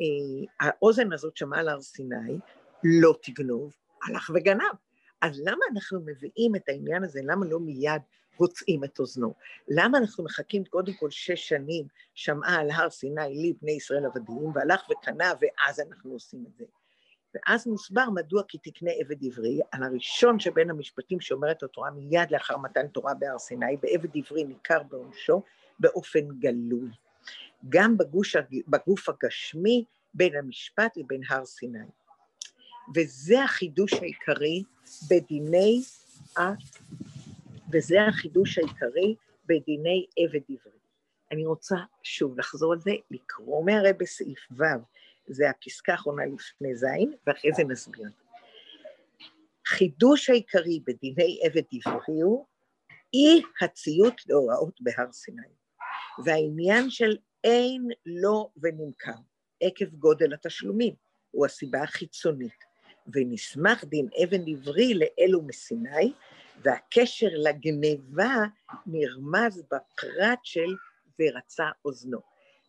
אה, 0.00 0.46
האוזן 0.60 1.12
הזאת 1.12 1.36
שמעה 1.36 1.60
על 1.60 1.68
הר 1.68 1.80
סיני, 1.80 2.38
לא 2.84 3.14
תגנוב, 3.22 3.72
הלך 4.04 4.30
וגנב. 4.34 4.74
אז 5.20 5.40
למה 5.40 5.64
אנחנו 5.72 6.00
מביאים 6.00 6.56
את 6.56 6.68
העניין 6.68 7.04
הזה, 7.04 7.20
למה 7.24 7.46
לא 7.46 7.60
מיד 7.60 8.02
הוצאים 8.38 8.84
את 8.84 8.98
אוזנו? 8.98 9.34
למה 9.68 9.98
אנחנו 9.98 10.24
מחכים 10.24 10.64
קודם 10.64 10.92
כל 10.92 11.10
שש 11.10 11.48
שנים, 11.48 11.86
שמעה 12.14 12.60
על 12.60 12.70
הר 12.70 12.90
סיני 12.90 13.34
לי 13.34 13.52
בני 13.62 13.72
ישראל 13.72 14.06
עבדים, 14.06 14.50
והלך 14.54 14.90
וקנה 14.90 15.32
ואז 15.40 15.80
אנחנו 15.80 16.12
עושים 16.12 16.44
את 16.48 16.56
זה? 16.56 16.64
ואז 17.34 17.66
מוסבר 17.66 18.10
מדוע 18.14 18.42
כי 18.48 18.58
תקנה 18.58 18.90
עבד 18.90 19.24
עברי, 19.24 19.60
על 19.72 19.82
הראשון 19.82 20.40
שבין 20.40 20.70
המשפטים 20.70 21.20
שאומרת 21.20 21.62
התורה 21.62 21.90
מיד 21.90 22.30
לאחר 22.30 22.56
מתן 22.56 22.88
תורה 22.88 23.14
בהר 23.14 23.38
סיני, 23.38 23.76
בעבד 23.76 24.16
עברי 24.16 24.44
ניכר 24.44 24.82
בעונשו 24.82 25.42
באופן 25.78 26.28
גלוי. 26.38 26.88
גם 27.68 27.96
בגוש, 27.96 28.36
בגוף 28.68 29.08
הגשמי 29.08 29.84
בין 30.14 30.36
המשפט 30.36 30.96
לבין 30.96 31.20
הר 31.28 31.44
סיני. 31.44 31.78
וזה 32.94 33.42
החידוש 33.42 33.92
העיקרי 33.92 34.62
בדיני, 35.10 35.82
וזה 37.72 38.02
החידוש 38.02 38.58
העיקרי 38.58 39.14
בדיני 39.44 40.06
עבד 40.18 40.40
עברי. 40.48 40.78
אני 41.32 41.46
רוצה 41.46 41.76
שוב 42.02 42.38
לחזור 42.38 42.72
על 42.72 42.78
זה, 42.78 42.90
לקרוא 43.10 43.64
מהרי 43.66 43.92
בסעיף 43.92 44.38
ו', 44.50 44.64
זה 45.26 45.50
הפסקה 45.50 45.92
האחרונה 45.92 46.22
לפני 46.26 46.76
ז', 46.76 46.86
ואחרי 47.26 47.50
זה 47.52 47.64
נסביר. 47.64 48.08
חידוש 49.66 50.30
העיקרי 50.30 50.80
בדיני 50.86 51.40
עבד 51.44 51.62
עברי 51.72 52.20
הוא 52.20 52.46
אי 53.14 53.42
הציות 53.60 54.14
להוראות 54.28 54.80
בהר 54.80 55.12
סיני. 55.12 55.42
והעניין 56.24 56.90
של 56.90 57.16
אין 57.44 57.88
לו 58.06 58.50
ונמכר, 58.62 59.20
עקב 59.62 59.84
גודל 59.84 60.34
התשלומים, 60.34 60.94
הוא 61.30 61.46
הסיבה 61.46 61.82
החיצונית. 61.82 62.68
ונסמך 63.14 63.84
דין 63.84 64.08
אבן 64.24 64.42
עברי 64.46 64.94
לאלו 64.94 65.42
מסיני, 65.42 66.12
והקשר 66.62 67.28
לגניבה 67.32 68.34
נרמז 68.86 69.62
בפרט 69.62 70.38
של 70.42 70.74
ורצה 71.20 71.66
אוזנו. 71.84 72.18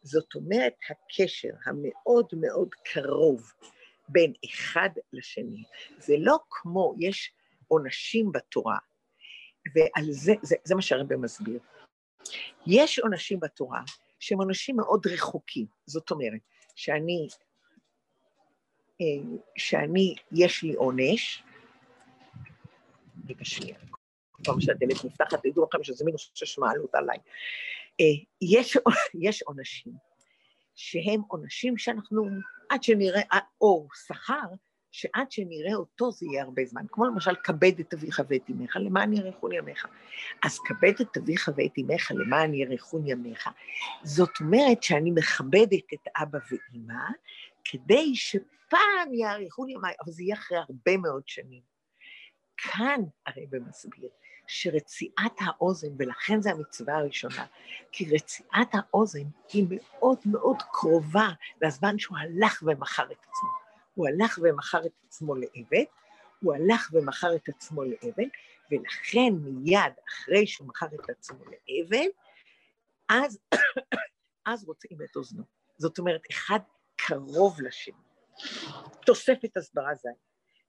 זאת 0.04 0.36
אומרת, 0.36 0.74
הקשר 0.90 1.50
המאוד 1.66 2.26
מאוד 2.34 2.70
קרוב 2.84 3.52
בין 4.10 4.34
אחד 4.46 4.90
לשני, 5.14 5.64
זה 5.98 6.14
לא 6.20 6.38
כמו, 6.50 6.96
יש 7.00 7.34
עונשים 7.68 8.32
בתורה, 8.32 8.78
ועל 9.76 10.12
זה, 10.12 10.34
זה, 10.42 10.56
זה 10.64 10.76
מה 10.76 10.82
שהרבא 10.82 11.16
מסביר. 11.16 11.60
יש 12.68 13.00
עונשים 13.00 13.40
בתורה 13.40 13.82
שהם 14.20 14.38
עונשים 14.38 14.76
מאוד 14.76 15.08
רחוקים, 15.08 15.66
זאת 15.86 16.12
אומרת, 16.12 16.42
שאני, 16.76 17.28
אה, 19.02 19.38
שאני, 19.58 20.16
יש 20.32 20.64
לי 20.64 20.74
עונש, 20.74 21.44
רגע 23.30 23.46
שנייה, 23.46 23.78
פעם 24.44 24.62
שהדלת 24.62 25.06
נפתחת, 25.06 25.46
תדעו 25.46 25.66
לכם 25.66 25.84
שזה 25.84 26.06
מינוס 26.06 26.32
שש 26.34 26.58
מעלות 26.58 26.96
עליי. 26.96 27.18
אה, 28.02 28.06
יש, 28.42 28.78
יש 29.26 29.42
עונשים 29.42 29.94
שהם 30.76 31.22
עונשים 31.28 31.78
שאנחנו, 31.78 32.26
עד 32.70 32.84
שנראה, 32.84 33.40
או 33.62 33.88
שכר, 34.08 34.48
שעד 34.92 35.32
שנראה 35.32 35.76
אותו 35.76 36.12
זה 36.12 36.26
יהיה 36.26 36.44
הרבה 36.44 36.66
זמן. 36.66 36.86
כמו 36.92 37.06
למשל, 37.06 37.36
כבד 37.44 37.80
את 37.80 37.94
אביך 37.94 38.22
ואת 38.30 38.50
אמך, 38.50 38.78
למען 38.80 39.14
יאריכון 39.14 39.52
ימיך. 39.52 39.88
אז 40.44 40.60
כבד 40.60 40.94
את 41.02 41.18
אביך 41.18 41.50
ואת 41.56 41.72
אמך, 41.78 42.12
למען 42.16 42.54
יאריכון 42.54 43.08
ימיך. 43.08 43.50
זאת 44.04 44.30
אומרת 44.42 44.84
שאני 44.84 45.12
מכבדת 45.12 45.94
את 45.94 46.08
אבא 46.22 46.38
ואמא, 46.52 47.04
כדי 47.64 48.16
שפעם 48.16 49.14
יאריכון 49.14 49.70
ימיי, 49.70 49.94
אבל 50.04 50.12
זה 50.12 50.24
יהיה 50.24 50.36
אחרי 50.36 50.58
הרבה 50.58 50.98
מאוד 50.98 51.24
שנים. 51.26 51.69
כאן 52.64 53.02
הרב 53.26 53.56
מסביר 53.68 54.10
שרציעת 54.48 55.36
האוזן, 55.40 55.88
ולכן 56.00 56.42
זו 56.42 56.50
המצווה 56.50 56.98
הראשונה, 56.98 57.46
כי 57.92 58.16
רציעת 58.16 58.70
האוזן 58.74 59.24
היא 59.54 59.66
מאוד 59.70 60.18
מאוד 60.26 60.58
קרובה 60.72 61.30
לזמן 61.62 62.00
שהוא 62.00 62.18
הלך 62.18 62.64
ומכר 62.66 63.12
את 63.12 63.18
עצמו. 63.22 63.50
הוא 63.96 64.08
הלך 64.08 64.40
ומכר 64.42 64.86
את 64.86 64.92
עצמו 65.08 65.36
לעבד, 65.36 65.84
הוא 66.42 66.54
הלך 66.56 66.90
ומכר 66.94 67.36
את 67.36 67.50
עצמו 67.50 67.84
לעבד, 67.84 68.28
ולכן 68.72 69.34
מיד 69.42 69.94
אחרי 70.10 70.48
שהוא 70.48 70.68
מכר 70.68 70.86
את 70.86 71.10
עצמו 71.10 71.44
לעבד, 71.46 72.08
אז, 73.10 73.40
אז 74.46 74.64
רוצים 74.64 74.98
את 75.04 75.16
אוזנו. 75.16 75.44
זאת 75.78 76.00
אומרת, 76.00 76.22
אחד 76.32 76.60
קרוב 76.96 77.62
לשני. 77.62 77.94
תוספת 79.06 79.58
הסברה 79.58 79.96
ז', 79.96 80.08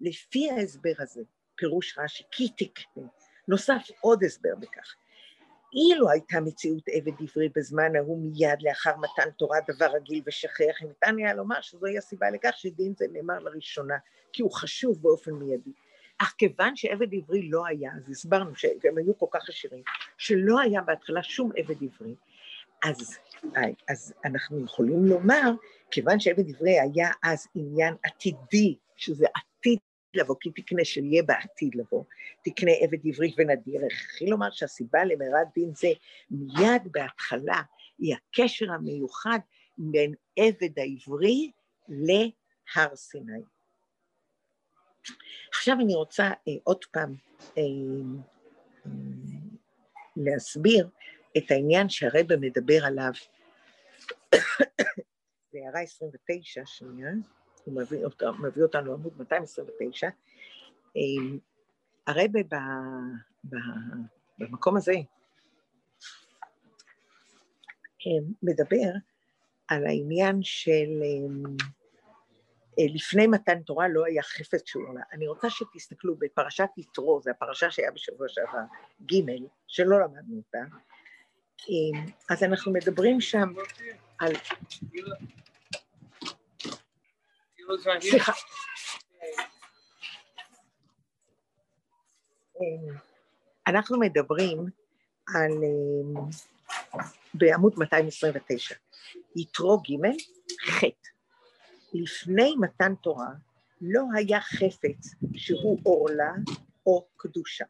לפי 0.00 0.50
ההסבר 0.50 0.92
הזה, 0.98 1.22
פירוש 1.60 1.98
רש"י, 1.98 2.24
כי 2.30 2.48
תקנה, 2.48 3.08
נוסף 3.48 3.88
עוד 4.00 4.24
הסבר 4.24 4.54
בכך. 4.60 4.94
אילו 5.72 6.10
הייתה 6.10 6.40
מציאות 6.40 6.82
עבד 6.88 7.12
עברי 7.20 7.48
בזמן 7.56 7.96
ההוא 7.96 8.18
מיד 8.22 8.62
לאחר 8.62 8.96
מתן 8.96 9.30
תורה 9.30 9.58
דבר 9.68 9.86
רגיל 9.86 10.22
ושכיח, 10.26 10.82
ניתן 10.82 11.18
היה 11.18 11.34
לומר 11.34 11.60
שזוהי 11.60 11.98
הסיבה 11.98 12.30
לכך 12.30 12.52
שדין 12.56 12.94
זה 12.96 13.06
נאמר 13.12 13.38
לראשונה, 13.38 13.94
כי 14.32 14.42
הוא 14.42 14.52
חשוב 14.52 15.02
באופן 15.02 15.32
מיידי. 15.32 15.70
אך 16.18 16.34
כיוון 16.38 16.76
שעבד 16.76 17.14
עברי 17.14 17.48
לא 17.50 17.66
היה, 17.66 17.90
אז 17.96 18.10
הסברנו 18.10 18.56
שהם 18.56 18.98
היו 18.98 19.18
כל 19.18 19.26
כך 19.30 19.48
עשירים, 19.48 19.82
שלא 20.18 20.60
היה 20.60 20.82
בהתחלה 20.82 21.22
שום 21.22 21.50
עבד 21.56 21.82
עברי, 21.82 22.14
אז, 22.84 23.18
אז 23.88 24.14
אנחנו 24.24 24.64
יכולים 24.64 25.04
לומר, 25.04 25.50
כיוון 25.90 26.20
שעבד 26.20 26.48
עברי 26.48 26.80
היה 26.80 27.10
אז 27.22 27.46
עניין 27.54 27.94
עתידי, 28.02 28.76
שזה 28.96 29.26
לבוא, 30.14 30.36
כי 30.40 30.50
תקנה 30.50 30.84
שיהיה 30.84 31.22
בעתיד 31.22 31.74
לבוא, 31.74 32.04
תקנה 32.44 32.70
עבד 32.80 32.98
עברי 33.06 33.34
ונדיר. 33.38 33.80
הכי 33.86 34.26
לומר 34.26 34.50
שהסיבה 34.50 35.04
למרד 35.04 35.46
דין 35.54 35.72
זה 35.74 35.88
מיד 36.30 36.82
בהתחלה 36.92 37.62
היא 37.98 38.14
הקשר 38.14 38.72
המיוחד 38.72 39.38
בין 39.78 40.14
עבד 40.38 40.78
העברי 40.78 41.50
להר 41.88 42.96
סיני. 42.96 43.42
עכשיו 45.48 45.76
אני 45.80 45.94
רוצה 45.94 46.24
אה, 46.24 46.52
עוד 46.64 46.84
פעם 46.92 47.14
אה, 47.58 47.62
אה, 48.86 48.90
להסביר 50.16 50.88
את 51.36 51.50
העניין 51.50 51.88
שהרבא 51.88 52.34
מדבר 52.40 52.84
עליו. 52.84 53.12
זה 55.52 55.58
הערה 55.64 55.80
29, 55.80 56.62
שנייה. 56.66 57.10
הוא 57.64 57.74
מביא, 57.76 58.04
אותו, 58.04 58.34
מביא 58.34 58.62
אותנו 58.62 58.90
לעמוד 58.90 59.12
229, 59.18 60.08
אמ, 60.96 61.38
הרבה 62.06 62.42
ב, 62.42 62.54
ב, 63.44 63.56
במקום 64.38 64.76
הזה 64.76 64.92
אמ, 68.06 68.32
מדבר 68.42 68.90
על 69.68 69.86
העניין 69.86 70.42
של 70.42 71.02
אמ, 71.02 71.56
אה, 72.78 72.84
לפני 72.94 73.26
מתן 73.26 73.62
תורה 73.62 73.88
לא 73.88 74.04
היה 74.04 74.22
חפץ 74.22 74.62
שהוא 74.68 74.88
עולה. 74.88 75.02
אני 75.12 75.28
רוצה 75.28 75.50
שתסתכלו 75.50 76.16
בפרשת 76.16 76.68
יתרו, 76.76 77.20
זו 77.22 77.30
הפרשה 77.30 77.70
שהיה 77.70 77.90
בשבוע 77.90 78.28
שעבר, 78.28 78.58
ג', 79.06 79.24
שלא 79.66 80.00
למדנו 80.00 80.36
אותה, 80.36 80.58
אז 82.30 82.42
אנחנו 82.42 82.72
מדברים 82.72 83.20
שם 83.20 83.52
על... 84.18 84.32
סליחה. 88.00 88.32
אנחנו 93.66 93.98
מדברים 93.98 94.58
על, 95.34 95.50
בעמוד 97.34 97.74
229, 97.78 98.74
יתרו 99.36 99.78
ג' 99.78 100.06
ח' 100.70 100.84
לפני 101.94 102.54
מתן 102.60 102.94
תורה 102.94 103.28
לא 103.80 104.02
היה 104.14 104.40
חפץ 104.40 105.14
שהוא 105.36 105.78
עורלה 105.84 106.32
או 106.86 107.06
קדושה. 107.16 107.64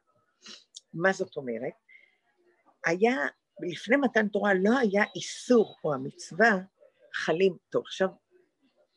מה 0.94 1.12
זאת 1.12 1.36
אומרת? 1.36 1.72
היה, 2.84 3.16
לפני 3.60 3.96
מתן 3.96 4.28
תורה 4.28 4.54
לא 4.54 4.78
היה 4.78 5.04
איסור 5.16 5.76
או 5.84 5.94
המצווה 5.94 6.50
חלים, 7.14 7.56
טוב 7.70 7.82
עכשיו 7.86 8.08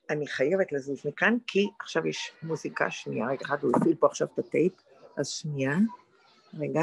אני 0.09 0.27
חייבת 0.27 0.71
לזוז 0.71 1.05
מכאן, 1.05 1.37
כי 1.47 1.69
עכשיו 1.79 2.07
יש 2.07 2.31
מוזיקה, 2.43 2.91
שנייה, 2.91 3.27
רגע 3.27 3.45
אחד, 3.45 3.57
הוא 3.61 3.71
הפעיל 3.75 3.95
פה 3.95 4.07
עכשיו 4.07 4.27
את 4.33 4.39
הטייפ, 4.39 4.73
אז 5.17 5.29
שנייה, 5.29 5.75
רגע. 6.59 6.81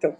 טוב, 0.00 0.14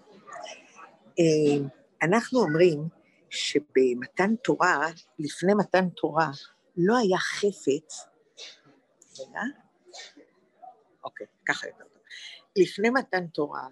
אה, 1.19 1.67
אנחנו 2.01 2.39
אומרים 2.39 2.87
שבמתן 3.29 4.35
תורה, 4.35 4.87
לפני 5.19 5.53
מתן 5.53 5.89
תורה, 5.89 6.29
לא 6.77 6.97
היה 6.97 7.17
חפץ, 7.17 8.07
רגע, 9.19 9.41
אוקיי, 11.03 11.27
ככה 11.45 11.67
יותר 11.67 11.83
טוב. 11.83 12.01
לפני 12.55 12.89
מתן 12.89 13.27
תורה 13.27 13.67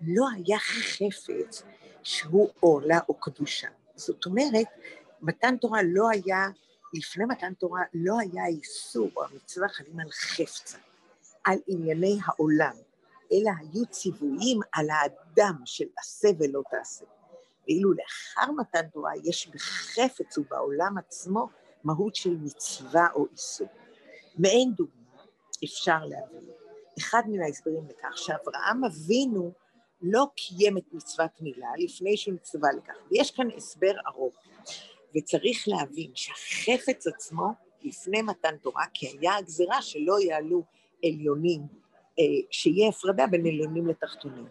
לא 0.00 0.24
היה 0.34 0.58
חפץ 0.58 1.62
שהוא 2.02 2.48
עולה 2.60 2.98
או 3.08 3.14
קדושה. 3.14 3.68
זאת 3.96 4.26
אומרת, 4.26 4.66
מתן 5.22 5.56
תורה 5.56 5.80
לא 5.84 6.08
היה, 6.10 6.48
לפני 6.94 7.24
מתן 7.24 7.54
תורה 7.54 7.80
לא 7.94 8.14
היה 8.20 8.46
איסור 8.46 9.10
או 9.16 9.24
המצווה 9.24 9.68
חלים 9.68 10.00
על 10.00 10.10
חפצה, 10.10 10.78
על 11.44 11.58
ענייני 11.66 12.18
העולם, 12.24 12.76
אלא 13.32 13.50
היו 13.58 13.86
ציוויים 13.86 14.60
על 14.72 14.86
האדם 14.90 15.56
של 15.64 15.84
עשה 15.98 16.28
ולא 16.38 16.62
תעשה. 16.70 17.04
ואילו 17.66 17.92
לאחר 17.92 18.52
מתן 18.52 18.88
תורה 18.88 19.12
יש 19.24 19.48
בחפץ 19.48 20.38
ובעולם 20.38 20.98
עצמו 20.98 21.48
מהות 21.84 22.14
של 22.14 22.36
מצווה 22.36 23.06
או 23.14 23.26
איסור. 23.32 23.68
מעין 24.38 24.72
דוגמה 24.74 25.22
אפשר 25.64 25.98
להבין. 26.04 26.50
אחד 26.98 27.22
מן 27.26 27.42
ההסברים 27.42 27.84
לכך 27.88 28.18
שאברהם 28.18 28.84
אבינו 28.84 29.52
לא 30.02 30.26
קיים 30.36 30.78
את 30.78 30.84
מצוות 30.92 31.30
מילה 31.40 31.68
לפני 31.78 32.16
שהוא 32.16 32.34
נצטווה 32.34 32.68
לכך. 32.72 32.94
ויש 33.10 33.30
כאן 33.30 33.48
הסבר 33.56 33.92
ארוך, 34.06 34.34
וצריך 35.16 35.64
להבין 35.68 36.10
שהחפץ 36.14 37.06
עצמו 37.06 37.46
לפני 37.82 38.22
מתן 38.22 38.56
תורה, 38.56 38.84
כי 38.94 39.06
היה 39.08 39.36
הגזירה 39.36 39.82
שלא 39.82 40.20
יעלו 40.20 40.62
עליונים, 41.04 41.60
אה, 42.18 42.24
שיהיה 42.50 42.88
הפרדה 42.88 43.26
בין 43.26 43.46
עליונים 43.46 43.86
לתחתונים. 43.86 44.46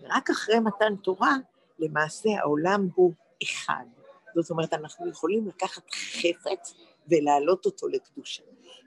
ורק 0.00 0.30
אחרי 0.30 0.58
מתן 0.60 0.96
תורה, 0.96 1.34
למעשה 1.78 2.30
העולם 2.38 2.88
הוא 2.94 3.12
אחד. 3.42 3.84
זאת 4.34 4.50
אומרת, 4.50 4.72
אנחנו 4.72 5.08
יכולים 5.08 5.48
לקחת 5.48 5.90
חפץ 5.90 6.74
ולהעלות 7.10 7.66
אותו 7.66 7.88
לקדושה. 7.88 8.42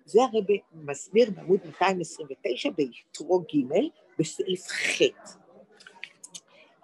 זה 0.06 0.20
הרי 0.24 0.62
מסביר 0.74 1.32
בעמוד 1.32 1.60
229 1.66 2.70
ביתרו 2.70 3.40
ג' 3.42 3.76
בסעיף 4.20 4.68
ח'. 4.68 5.02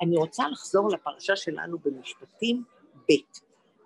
אני 0.01 0.17
רוצה 0.17 0.47
לחזור 0.47 0.89
לפרשה 0.89 1.35
שלנו 1.35 1.77
במשפטים 1.79 2.63
ב', 3.09 3.13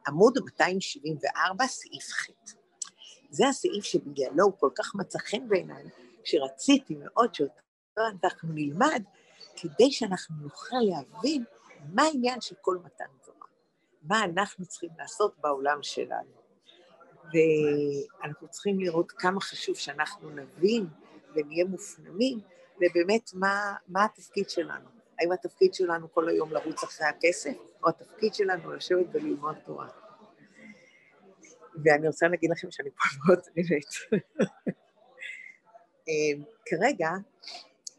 עמוד 0.08 0.38
274, 0.46 1.68
סעיף 1.68 2.12
ח'. 2.12 2.30
זה 3.30 3.48
הסעיף 3.48 3.84
שבגללו 3.84 4.46
הוא 4.46 4.54
כל 4.60 4.70
כך 4.76 4.96
מצא 4.96 5.20
חן 5.20 5.50
בעיניי, 5.50 5.84
שרציתי 6.24 6.96
מאוד 7.00 7.36
שאותו 7.36 8.02
אנחנו 8.24 8.50
נלמד, 8.54 9.04
כדי 9.56 9.92
שאנחנו 9.92 10.36
נוכל 10.42 10.78
להבין 10.82 11.44
מה 11.94 12.04
העניין 12.04 12.42
של 12.42 12.56
כל 12.62 12.78
מתן 12.84 13.06
תורה, 13.26 13.48
מה 14.04 14.24
אנחנו 14.24 14.66
צריכים 14.66 14.90
לעשות 14.98 15.36
בעולם 15.40 15.84
שלנו. 15.84 16.40
ואנחנו 17.34 18.48
צריכים 18.48 18.80
לראות 18.80 19.12
כמה 19.12 19.42
חשוב 19.42 19.76
שאנחנו 19.76 20.30
נבין 20.30 20.88
ונהיה 21.36 21.66
מופנמים, 21.66 22.40
ובאמת 22.76 23.32
מה, 23.34 23.76
מה 23.88 24.06
התפקיד 24.06 24.50
שלנו. 24.50 24.99
האם 25.20 25.32
התפקיד 25.32 25.74
שלנו 25.74 26.14
כל 26.14 26.30
היום 26.30 26.52
לרוץ 26.54 26.84
אחרי 26.84 27.08
הכסף, 27.08 27.58
או 27.84 27.90
התפקיד 27.90 28.34
שלנו 28.34 28.72
לשבת 28.72 29.06
וללמוד 29.12 29.56
תורה? 29.66 29.88
ואני 31.86 32.08
רוצה 32.08 32.28
להגיד 32.28 32.52
לכם 32.52 32.72
שאני 32.72 32.90
פה 32.90 33.04
מאוד 33.28 33.40
נהנית. 33.56 33.86
אמ, 36.08 36.44
כרגע 36.66 37.10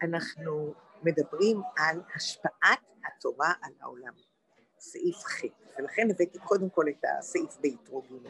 אנחנו 0.02 0.74
מדברים 1.02 1.62
על 1.76 2.00
השפעת 2.16 2.78
התורה 3.06 3.52
על 3.62 3.72
העולם. 3.80 4.12
סעיף 4.78 5.16
ח', 5.16 5.44
ולכן 5.78 6.08
הבאתי 6.10 6.38
קודם 6.38 6.70
כל 6.70 6.84
את 6.88 7.04
הסעיף 7.18 7.56
ביתרו 7.60 8.02
ג'. 8.02 8.28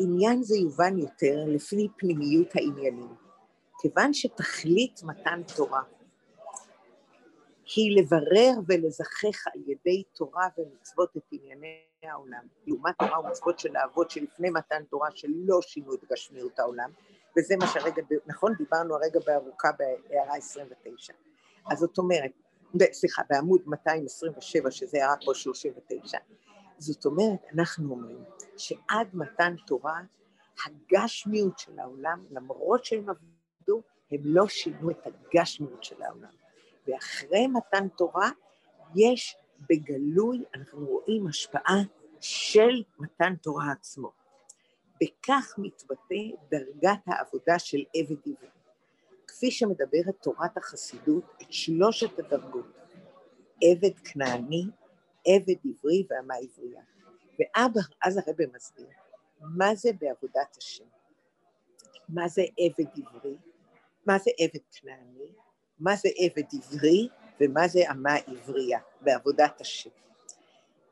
עניין 0.00 0.42
זה 0.42 0.56
יובן 0.56 0.98
יותר 0.98 1.44
לפי 1.46 1.88
פנימיות 1.96 2.56
העניינים, 2.56 3.14
כיוון 3.80 4.14
שתכלית 4.14 5.00
מתן 5.02 5.42
תורה 5.56 5.82
היא 7.76 8.00
לברר 8.00 8.52
ולזכך 8.68 9.46
על 9.54 9.60
ידי 9.66 10.02
תורה 10.14 10.48
ומצוות 10.58 11.16
את 11.16 11.22
ענייני 11.32 11.76
העולם, 12.02 12.46
לעומת 12.66 12.94
תורה 12.98 13.20
ומצוות 13.20 13.58
של 13.58 13.76
האבות 13.76 14.10
שלפני 14.10 14.50
מתן 14.50 14.82
תורה 14.90 15.08
שלא 15.14 15.62
שינו 15.62 15.94
את 15.94 16.04
גשמיות 16.12 16.58
העולם, 16.58 16.90
וזה 17.38 17.56
מה 17.56 17.66
שהרגע, 17.66 18.02
נכון? 18.26 18.54
דיברנו 18.58 18.94
הרגע 18.94 19.20
בארוכה 19.26 19.68
בהערה 19.78 20.36
29. 20.36 21.12
אז 21.70 21.78
זאת 21.78 21.98
אומרת, 21.98 22.30
סליחה, 22.92 23.22
בעמוד 23.30 23.60
227, 23.66 24.70
שזה 24.70 24.98
הערה 24.98 25.16
פה 25.24 25.34
39, 25.34 26.18
זאת 26.78 27.04
אומרת, 27.04 27.40
אנחנו 27.54 27.90
אומרים 27.90 28.24
שעד 28.56 29.08
מתן 29.12 29.54
תורה, 29.66 30.00
הגשמיות 30.66 31.58
של 31.58 31.78
העולם, 31.78 32.24
למרות 32.30 32.84
שהם 32.84 33.06
עבדו, 33.08 33.82
הם 34.10 34.20
לא 34.24 34.48
שינו 34.48 34.90
את 34.90 35.06
הגשמיות 35.06 35.84
של 35.84 36.02
העולם. 36.02 36.30
ואחרי 36.90 37.46
מתן 37.46 37.88
תורה, 37.88 38.30
יש 38.96 39.36
בגלוי, 39.68 40.44
אנחנו 40.54 40.86
רואים 40.86 41.26
השפעה 41.26 41.82
של 42.20 42.82
מתן 42.98 43.34
תורה 43.36 43.72
עצמו. 43.72 44.10
בכך 45.00 45.54
מתבטא 45.58 46.36
דרגת 46.50 46.98
העבודה 47.06 47.58
של 47.58 47.78
עבד 47.96 48.16
עברי. 48.26 48.48
כפי 49.26 49.50
שמדברת 49.50 50.22
תורת 50.22 50.56
החסידות 50.56 51.24
את 51.42 51.52
שלושת 51.52 52.18
הדרגות, 52.18 52.66
עבד 53.64 53.98
כנעני, 53.98 54.64
עבד 55.26 55.54
עברי 55.64 56.06
ואמה 56.10 56.34
עברייה. 56.34 56.82
ואז 57.38 58.16
הרב 58.16 58.36
מסביר, 58.54 58.86
מה 59.40 59.74
זה 59.74 59.90
בעבודת 60.00 60.56
השם? 60.58 60.84
מה 62.08 62.28
זה 62.28 62.42
עבד 62.58 62.90
עברי? 62.96 63.36
מה 64.06 64.18
זה 64.18 64.30
עבד 64.38 64.60
כנעני? 64.72 65.32
מה 65.80 65.96
זה 65.96 66.08
עבד 66.18 66.48
עברי? 66.52 67.08
ומה 67.40 67.68
זה 67.68 67.90
אמה 67.90 68.14
עברייה 68.26 68.78
בעבודת 69.00 69.60
השם? 69.60 69.90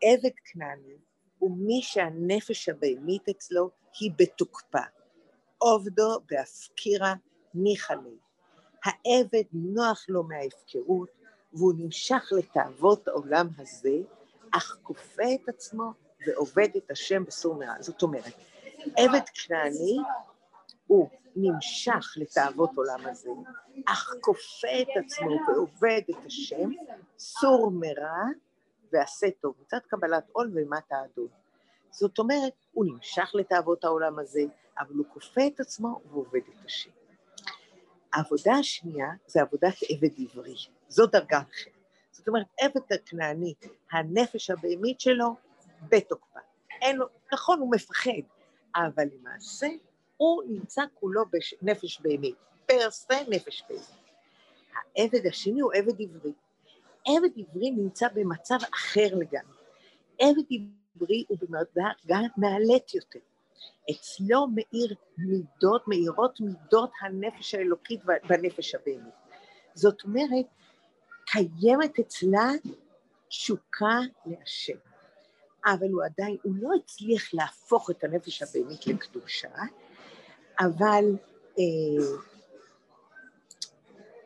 עבד 0.03 0.31
כנעני 0.45 0.97
הוא 1.39 1.51
מי 1.59 1.83
שהנפש 1.83 2.69
הבהמית 2.69 3.29
אצלו 3.29 3.71
היא 4.01 4.11
בתוקפה. 4.17 4.83
עובדו 5.59 6.21
בהפקירה 6.31 7.15
ניחא. 7.55 7.95
העבד 8.85 9.43
נוח 9.53 10.05
לו 10.09 10.23
מההפקרות, 10.23 11.09
והוא 11.53 11.73
נמשך 11.79 12.33
לתאוות 12.39 13.09
העולם 13.09 13.49
הזה, 13.59 13.97
אך 14.53 14.79
כופה 14.83 15.35
את 15.35 15.49
עצמו 15.49 15.93
ועובד 16.27 16.69
את 16.77 16.91
השם 16.91 17.25
בסור 17.25 17.55
מרע. 17.55 17.75
זאת 17.81 18.03
אומרת, 18.03 18.33
עבד 18.97 19.21
כנעני 19.35 19.99
הוא 20.87 21.09
נמשך 21.37 22.15
לתאוות 22.17 22.71
עולם 22.77 23.07
הזה, 23.07 23.31
אך 23.87 24.15
כופה 24.21 24.83
את 24.83 25.05
עצמו 25.05 25.31
ועובד 25.49 26.01
את 26.11 26.27
השם, 26.27 26.71
סור 27.19 27.71
מרע 27.71 28.23
ועשה 28.93 29.27
טוב. 29.41 29.55
מצד 29.63 29.79
קבלת 29.89 30.25
עול 30.33 30.51
ואימת 30.55 30.93
האדון. 30.93 31.29
זאת 31.91 32.19
אומרת, 32.19 32.53
הוא 32.73 32.87
נמשך 32.87 33.31
לתאוות 33.35 33.85
העולם 33.85 34.19
הזה, 34.19 34.41
אבל 34.79 34.95
הוא 34.95 35.07
כופה 35.13 35.47
את 35.47 35.61
עצמו 35.61 36.01
ועובד 36.11 36.41
את 36.49 36.65
השם. 36.65 36.91
העבודה 38.13 38.53
השנייה 38.53 39.09
זה 39.27 39.43
עבודת 39.43 39.75
עבד 39.89 40.11
עברי, 40.19 40.55
זו 40.89 41.07
דרגה 41.07 41.39
אחרת. 41.39 41.73
זאת 42.11 42.29
אומרת, 42.29 42.47
עבד 42.61 42.93
הכנעני, 42.95 43.55
הנפש 43.93 44.51
הבהמית 44.51 45.01
שלו 45.01 45.37
בתוקפה. 45.89 46.41
אין 46.83 46.97
לו, 46.97 47.07
נכון, 47.33 47.61
הוא 47.61 47.71
מפחד, 47.71 48.11
אבל 48.77 49.05
למעשה 49.19 49.67
הוא 50.19 50.43
נמצא 50.49 50.83
כולו 50.95 51.23
בנפש 51.31 52.01
בהמית, 52.01 52.35
פר 52.67 52.91
סה 52.91 53.15
נפש 53.29 53.63
בהמית. 53.69 53.99
העבד 54.97 55.27
השני 55.27 55.61
הוא 55.61 55.73
עבד 55.75 56.01
עברי. 56.01 56.33
עבד 57.07 57.31
עברי 57.37 57.71
נמצא 57.71 58.09
במצב 58.15 58.59
אחר 58.75 59.07
לגמרי. 59.13 59.59
עבד 60.21 60.43
עברי 60.97 61.25
הוא 61.29 61.39
במדרגה 61.41 62.21
נעלית 62.37 62.95
יותר. 62.95 63.19
אצלו 63.91 64.47
מאיר 64.47 64.95
מידות, 65.19 65.89
מאירות 65.89 66.41
מידות 66.41 66.91
הנפש 67.01 67.55
האלוקית 67.55 68.01
בנפש 68.29 68.75
הבהמית. 68.75 69.15
זאת 69.75 70.03
אומרת, 70.05 70.47
קיימת 71.27 71.99
אצלה 71.99 72.51
תשוקה 73.29 73.99
להשם. 74.27 74.79
אבל 75.67 75.89
הוא 75.91 76.05
עדיין, 76.05 76.37
הוא 76.43 76.55
לא 76.61 76.71
הצליח 76.83 77.35
להפוך 77.35 77.91
את 77.91 78.05
הנפש 78.05 78.43
הבהמית 78.43 78.87
לקדושה, 78.87 79.49
אבל 80.61 81.05
אה, 81.59 82.05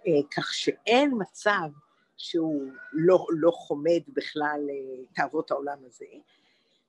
אה, 0.07 0.23
כך 0.37 0.55
שאין 0.55 1.11
מצב 1.19 1.71
שהוא 2.17 2.73
לא, 2.93 3.27
לא 3.31 3.51
חומד 3.51 4.01
בכלל 4.09 4.61
אה, 4.71 5.05
תאוות 5.15 5.51
העולם 5.51 5.79
הזה, 5.87 6.05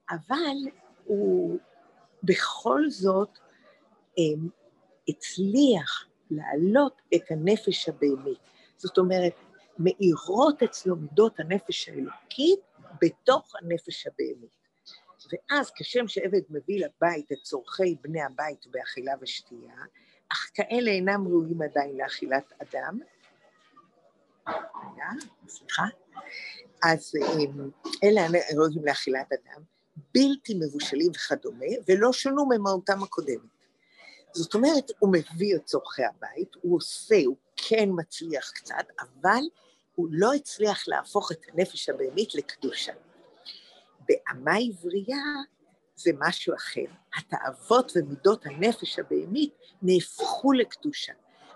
אבל 0.10 0.56
הוא 1.06 1.60
בכל 2.24 2.90
זאת 2.90 3.30
אה, 4.20 4.24
הצליח 5.08 6.08
להעלות 6.32 7.02
את 7.16 7.32
הנפש 7.32 7.90
הבהמית. 7.90 8.40
זאת 8.78 8.98
אומרת, 8.98 9.34
מאירות 9.80 10.64
אצלו 10.64 10.96
מידות 10.96 11.40
הנפש 11.40 11.90
האלוקית 11.90 12.60
בתוך 13.02 13.54
הנפש 13.62 14.08
הבהמית. 14.08 14.63
ואז 15.32 15.72
כשם 15.76 16.08
שעבד 16.08 16.42
מביא 16.50 16.86
לבית 16.86 17.32
את 17.32 17.38
צורכי 17.44 17.96
בני 18.02 18.22
הבית 18.22 18.68
באכילה 18.68 19.14
ושתייה, 19.22 19.76
אך 20.32 20.52
כאלה 20.54 20.92
אינם 20.92 21.28
ראויים 21.28 21.62
עדיין 21.62 21.98
לאכילת 21.98 22.54
אדם, 22.62 23.00
סליחה, 25.48 25.84
אז 26.84 27.14
אמ, 27.16 27.70
אלה 28.04 28.22
ראויים 28.56 28.86
לאכילת 28.86 29.32
אדם, 29.32 29.62
בלתי 30.14 30.54
מבושלים 30.54 31.12
וכדומה, 31.16 31.66
ולא 31.88 32.14
שונו 32.14 32.46
ממהותם 32.50 33.04
הקודמת. 33.04 33.54
זאת 34.32 34.54
אומרת, 34.54 34.92
הוא 35.00 35.14
מביא 35.14 35.56
את 35.56 35.66
צורכי 35.66 36.04
הבית, 36.04 36.56
הוא 36.62 36.78
עושה, 36.78 37.16
הוא 37.26 37.36
כן 37.56 37.90
מצליח 37.96 38.52
קצת, 38.52 38.86
אבל 39.00 39.42
הוא 39.96 40.08
לא 40.12 40.34
הצליח 40.34 40.88
להפוך 40.88 41.32
את 41.32 41.42
הנפש 41.54 41.90
הבהמית 41.90 42.36
לקדושה. 42.36 42.94
באמה 44.08 44.58
עברייה 44.70 45.24
זה 45.96 46.12
משהו 46.20 46.56
אחר. 46.56 46.86
התאוות 47.18 47.92
ומידות 47.96 48.46
הנפש 48.46 49.00
הבהמית 49.00 49.54
נהפכו 49.82 50.52
לקדושה, 50.52 51.14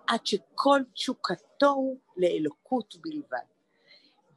עד 0.07 0.25
שכל 0.25 0.81
תשוקתו 0.93 1.69
הוא 1.69 1.99
לאלוקות 2.17 2.95
בלבד. 3.01 3.45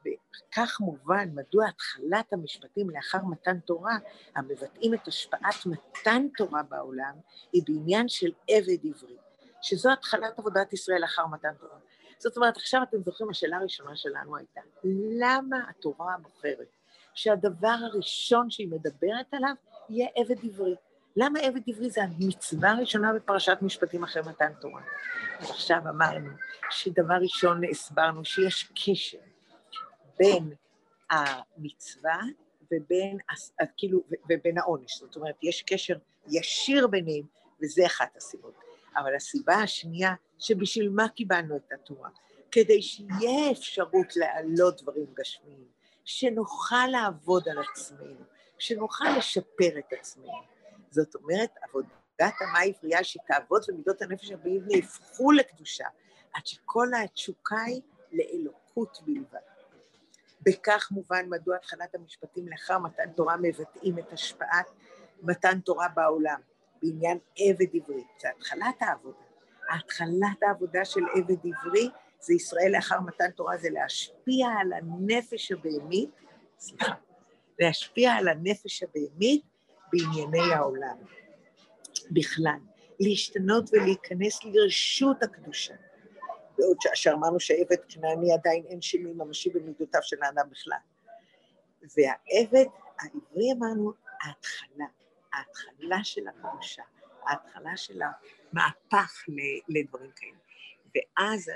וכך 0.00 0.80
מובן 0.80 1.28
מדוע 1.34 1.66
התחלת 1.68 2.32
המשפטים 2.32 2.90
לאחר 2.90 3.24
מתן 3.24 3.60
תורה, 3.60 3.98
המבטאים 4.36 4.94
את 4.94 5.08
השפעת 5.08 5.66
מתן 5.66 6.26
תורה 6.36 6.62
בעולם, 6.62 7.14
היא 7.52 7.62
בעניין 7.66 8.08
של 8.08 8.32
עבד 8.50 8.86
עברי, 8.90 9.16
שזו 9.62 9.92
התחלת 9.92 10.38
עבודת 10.38 10.72
ישראל 10.72 11.00
לאחר 11.00 11.26
מתן 11.26 11.54
תורה. 11.60 11.78
זאת 12.18 12.36
אומרת, 12.36 12.56
עכשיו 12.56 12.82
אתם 12.82 13.02
זוכרים, 13.02 13.30
השאלה 13.30 13.56
הראשונה 13.56 13.96
שלנו 13.96 14.36
הייתה, 14.36 14.60
למה 15.20 15.56
התורה 15.70 16.16
בוחרת 16.22 16.79
שהדבר 17.14 17.76
הראשון 17.92 18.50
שהיא 18.50 18.68
מדברת 18.68 19.34
עליו 19.34 19.54
יהיה 19.88 20.08
עבד 20.16 20.44
עברי? 20.44 20.74
למה 21.16 21.40
עבד 21.40 21.60
עברי 21.68 21.90
זה 21.90 22.00
המצווה 22.02 22.70
הראשונה 22.70 23.12
בפרשת 23.12 23.58
משפטים 23.62 24.04
אחרי 24.04 24.22
מתן 24.22 24.52
תורה? 24.60 24.82
אז 25.38 25.50
עכשיו 25.50 25.78
אמרנו 25.88 26.30
שדבר 26.70 27.14
ראשון 27.14 27.60
הסברנו 27.70 28.24
שיש 28.24 28.72
קשר 28.84 29.18
בין 30.18 30.52
המצווה 31.10 32.20
ובין, 32.72 33.18
כאילו, 33.76 34.02
ובין 34.30 34.58
העונש. 34.58 34.98
זאת 34.98 35.16
אומרת, 35.16 35.34
יש 35.42 35.62
קשר 35.62 35.94
ישיר 36.28 36.86
ביניהם, 36.86 37.24
וזה 37.62 37.86
אחת 37.86 38.16
הסיבות. 38.16 38.54
אבל 38.96 39.16
הסיבה 39.16 39.54
השנייה, 39.54 40.14
שבשביל 40.38 40.88
מה 40.88 41.08
קיבלנו 41.08 41.56
את 41.56 41.72
התורה? 41.72 42.08
כדי 42.50 42.82
שיהיה 42.82 43.50
אפשרות 43.50 44.16
להעלות 44.16 44.82
דברים 44.82 45.06
גשמיים, 45.14 45.64
שנוכל 46.10 46.86
לעבוד 46.90 47.48
על 47.48 47.58
עצמנו, 47.58 48.24
שנוכל 48.58 49.04
לשפר 49.18 49.78
את 49.78 49.92
עצמנו. 49.98 50.42
זאת 50.90 51.14
אומרת, 51.14 51.50
עבודת 51.62 52.34
המה 52.40 52.60
עברייה 52.60 53.04
שתעבוד 53.04 53.62
ומידות 53.68 54.02
הנפש 54.02 54.30
הבאים 54.30 54.62
נהפכו 54.66 55.32
לקדושה, 55.32 55.86
עד 56.34 56.46
שכל 56.46 56.86
התשוקה 57.04 57.60
היא 57.66 57.82
לאלוקות 58.12 58.98
בלבד. 59.06 59.38
בכך 60.42 60.88
מובן 60.90 61.28
מדוע 61.28 61.56
התחלת 61.56 61.94
המשפטים 61.94 62.48
לאחר 62.48 62.78
מתן 62.78 63.12
תורה 63.12 63.36
מבטאים 63.36 63.98
את 63.98 64.12
השפעת 64.12 64.66
מתן 65.22 65.60
תורה 65.60 65.88
בעולם, 65.88 66.40
בעניין 66.82 67.18
עבד 67.38 67.74
עברי. 67.74 68.04
זה 68.20 68.28
התחלת 68.36 68.82
העבודה. 68.82 69.18
התחלת 69.70 70.42
העבודה 70.42 70.84
של 70.84 71.04
עבד 71.14 71.46
עברי 71.46 71.90
זה 72.20 72.34
ישראל 72.34 72.72
לאחר 72.76 73.00
מתן 73.00 73.30
תורה, 73.30 73.56
זה 73.56 73.68
להשפיע 73.70 74.48
על 74.60 74.72
הנפש 74.72 75.52
הבהמית, 75.52 76.10
סליחה, 76.58 76.94
להשפיע 77.58 78.12
על 78.12 78.28
הנפש 78.28 78.82
הבהמית 78.82 79.42
בענייני 79.92 80.54
העולם 80.54 80.96
בכלל, 82.10 82.58
להשתנות 83.00 83.70
ולהיכנס 83.72 84.44
לרשות 84.44 85.22
הקדושה. 85.22 85.74
בעוד 86.58 86.76
שאמרנו 86.94 87.40
שעבד 87.40 87.76
כנעני 87.88 88.32
עדיין 88.32 88.64
אין 88.66 88.80
שינוי 88.80 89.12
ממשי 89.12 89.50
במידותיו 89.50 90.00
של 90.02 90.22
האדם 90.22 90.50
בכלל. 90.50 90.78
והעבד 91.82 92.70
העברי 93.00 93.52
אמרנו, 93.52 93.92
ההתחלה, 94.22 94.86
ההתחלה 95.32 96.04
של 96.04 96.28
הקדושה, 96.28 96.82
ההתחלה 97.26 97.76
של 97.76 98.00
המהפך 98.02 99.24
לדברים 99.68 100.10
כאלה. 100.16 100.49
ואז 100.94 101.50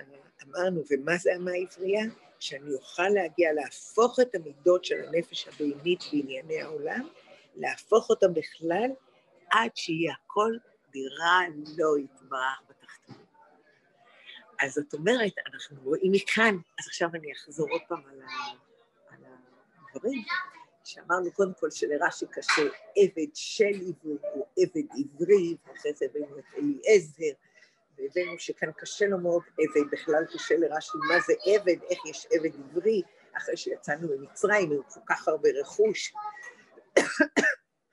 אמרנו, 0.44 0.82
ומה 0.90 1.16
זה 1.16 1.34
המה 1.34 1.50
העברייה? 1.50 2.04
שאני 2.44 2.74
אוכל 2.74 3.08
להגיע 3.08 3.52
להפוך 3.52 4.20
את 4.20 4.34
המידות 4.34 4.84
של 4.84 5.04
הנפש 5.08 5.48
הבהמית 5.48 6.00
בענייני 6.12 6.60
העולם, 6.60 7.08
להפוך 7.56 8.10
אותם 8.10 8.34
בכלל, 8.34 8.90
עד 9.50 9.70
שיהיה 9.74 10.14
הכל 10.24 10.52
דירה 10.92 11.40
לא 11.78 11.98
יתברך 11.98 12.62
בתחתונים. 12.68 13.26
אז 14.60 14.72
זאת 14.72 14.94
אומרת, 14.94 15.32
אנחנו 15.52 15.76
רואים 15.84 16.12
מכאן, 16.12 16.56
אז 16.78 16.86
עכשיו 16.88 17.08
אני 17.14 17.32
אחזור 17.32 17.70
עוד 17.70 17.82
פעם 17.88 18.02
על, 18.10 18.20
על 19.10 19.24
הדברים, 19.94 20.22
שאמרנו 20.84 21.32
קודם 21.32 21.52
כל 21.60 21.70
שלרש"י 21.70 22.26
קשה 22.30 22.62
עבד 22.96 23.34
של 23.34 23.64
עברי, 23.64 24.16
הוא 24.34 24.46
עבד 24.58 24.86
עברי, 24.90 25.56
ואחרי 25.66 25.92
זה 25.92 26.04
הבאנו 26.04 26.38
את 26.38 26.44
אליעזר, 26.58 27.34
והבאנו 27.98 28.38
שכאן 28.38 28.72
קשה 28.72 29.06
לו 29.06 29.18
מאוד 29.18 29.42
עבד, 29.58 29.90
בכלל 29.92 30.24
קשה 30.34 30.56
לרש"י 30.56 30.98
מה 31.08 31.20
זה 31.26 31.32
עבד, 31.46 31.82
איך 31.90 32.06
יש 32.06 32.26
עבד 32.32 32.50
עברי, 32.54 33.02
אחרי 33.36 33.56
שיצאנו 33.56 34.08
ממצרים 34.08 34.72
עם 34.72 34.82
כל 34.82 35.00
כך 35.06 35.28
הרבה 35.28 35.48
רכוש. 35.60 36.14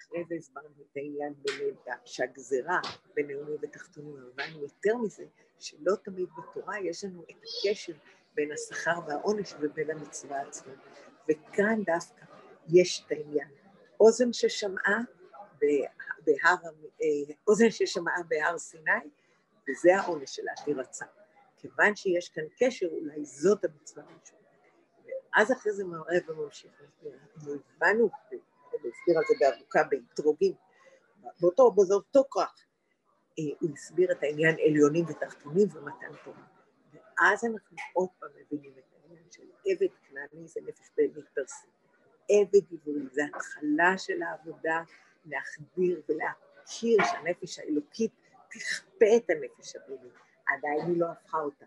אחרי 0.02 0.24
זה 0.30 0.36
הסברנו 0.38 0.84
את 0.92 0.98
העניין 0.98 1.34
בלידה, 1.38 1.96
שהגזרה 2.06 2.80
בין 3.14 3.28
נאומים 3.28 3.58
ותחתונים, 3.62 4.16
הבנו 4.18 4.62
יותר 4.62 4.98
מזה, 4.98 5.24
שלא 5.60 5.96
תמיד 6.04 6.28
בתורה 6.38 6.80
יש 6.80 7.04
לנו 7.04 7.24
את 7.24 7.36
הקשר 7.44 7.94
בין 8.34 8.52
השכר 8.52 9.00
והעונש 9.08 9.54
ובין 9.60 9.92
המצווה 9.92 10.42
עצמה. 10.42 10.74
וכאן 11.30 11.84
דווקא 11.84 12.26
יש 12.70 13.04
את 13.06 13.12
העניין. 13.12 13.48
אוזן 14.00 14.34
ששמעה 14.34 15.00
בהר, 16.26 16.58
אה, 17.02 17.36
אוזן 17.48 17.70
ששמעה 17.70 18.24
בהר 18.28 18.58
סיני, 18.58 18.92
וזה 19.70 19.96
העונש 19.96 20.36
שלה, 20.36 20.52
תירצה. 20.66 21.06
כיוון 21.58 21.96
שיש 21.96 22.30
כאן 22.30 22.44
קשר, 22.60 22.88
אולי 22.92 23.26
זאת 23.26 23.66
המצווה 23.66 24.04
הראשונה. 24.04 24.42
ואז 25.06 25.52
אחרי 25.52 25.74
זה 25.74 25.84
מערב 25.84 26.30
וממשיך. 26.30 26.72
אנחנו 26.82 27.54
הבנו, 27.54 28.10
הוא 28.72 28.80
הסביר 28.80 29.18
על 29.18 29.24
זה 29.28 29.34
בארוכה 29.40 29.80
באתרוגים, 29.90 30.54
באותו, 31.40 31.72
באותו 31.72 32.24
כוח. 32.30 32.56
אה, 33.40 33.44
הוא 33.60 33.70
הסביר 33.74 34.12
את 34.12 34.24
העניין 34.24 34.56
עליונים 34.68 35.06
ותחתונים 35.06 35.68
ומתן 35.74 36.12
תורה. 36.24 36.44
ואז 36.94 37.46
אנחנו 37.46 37.78
עוד 37.94 38.10
פעם 38.20 38.30
מבינים 38.36 38.72
את 38.78 38.94
העניין 38.94 39.24
של 39.32 39.44
עבד 39.66 39.94
כנעני 40.10 40.48
זה 40.48 40.60
נפש 40.68 40.90
באמת 40.98 41.28
פרסי. 41.34 41.68
עבד 42.30 42.66
עברי, 42.72 43.08
זה 43.12 43.22
התחלה 43.36 43.98
של 43.98 44.24
העבודה 44.24 44.84
להחדיר 45.26 46.02
ולהכיר 46.10 46.98
שהנפש 47.12 47.60
האלוקית 47.60 48.12
תכפה 48.52 49.06
את 49.18 49.30
הנפש 49.30 49.76
הבהמית, 49.76 50.14
עדיין 50.48 50.86
היא 50.88 51.00
לא 51.00 51.06
הפכה 51.06 51.38
אותה. 51.38 51.66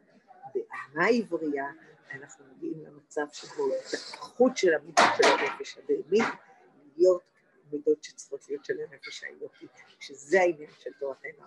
בענה 0.54 1.08
עברייה 1.08 1.66
אנחנו 2.14 2.44
מגיעים 2.56 2.84
למצב 2.86 3.22
שבו 3.32 3.62
התפתחות 3.74 4.56
של 4.56 4.74
המידות 4.74 5.06
של 5.16 5.28
הנפש 5.28 5.78
הבהמית 5.78 6.34
להיות 6.96 7.20
מידות 7.72 8.04
שצריכות 8.04 8.48
להיות 8.48 8.64
של 8.64 8.74
הנפש 8.90 9.24
האלוקית, 9.24 9.70
שזה 10.00 10.40
העניין 10.40 10.70
של 10.80 10.90
תורתנו. 11.00 11.44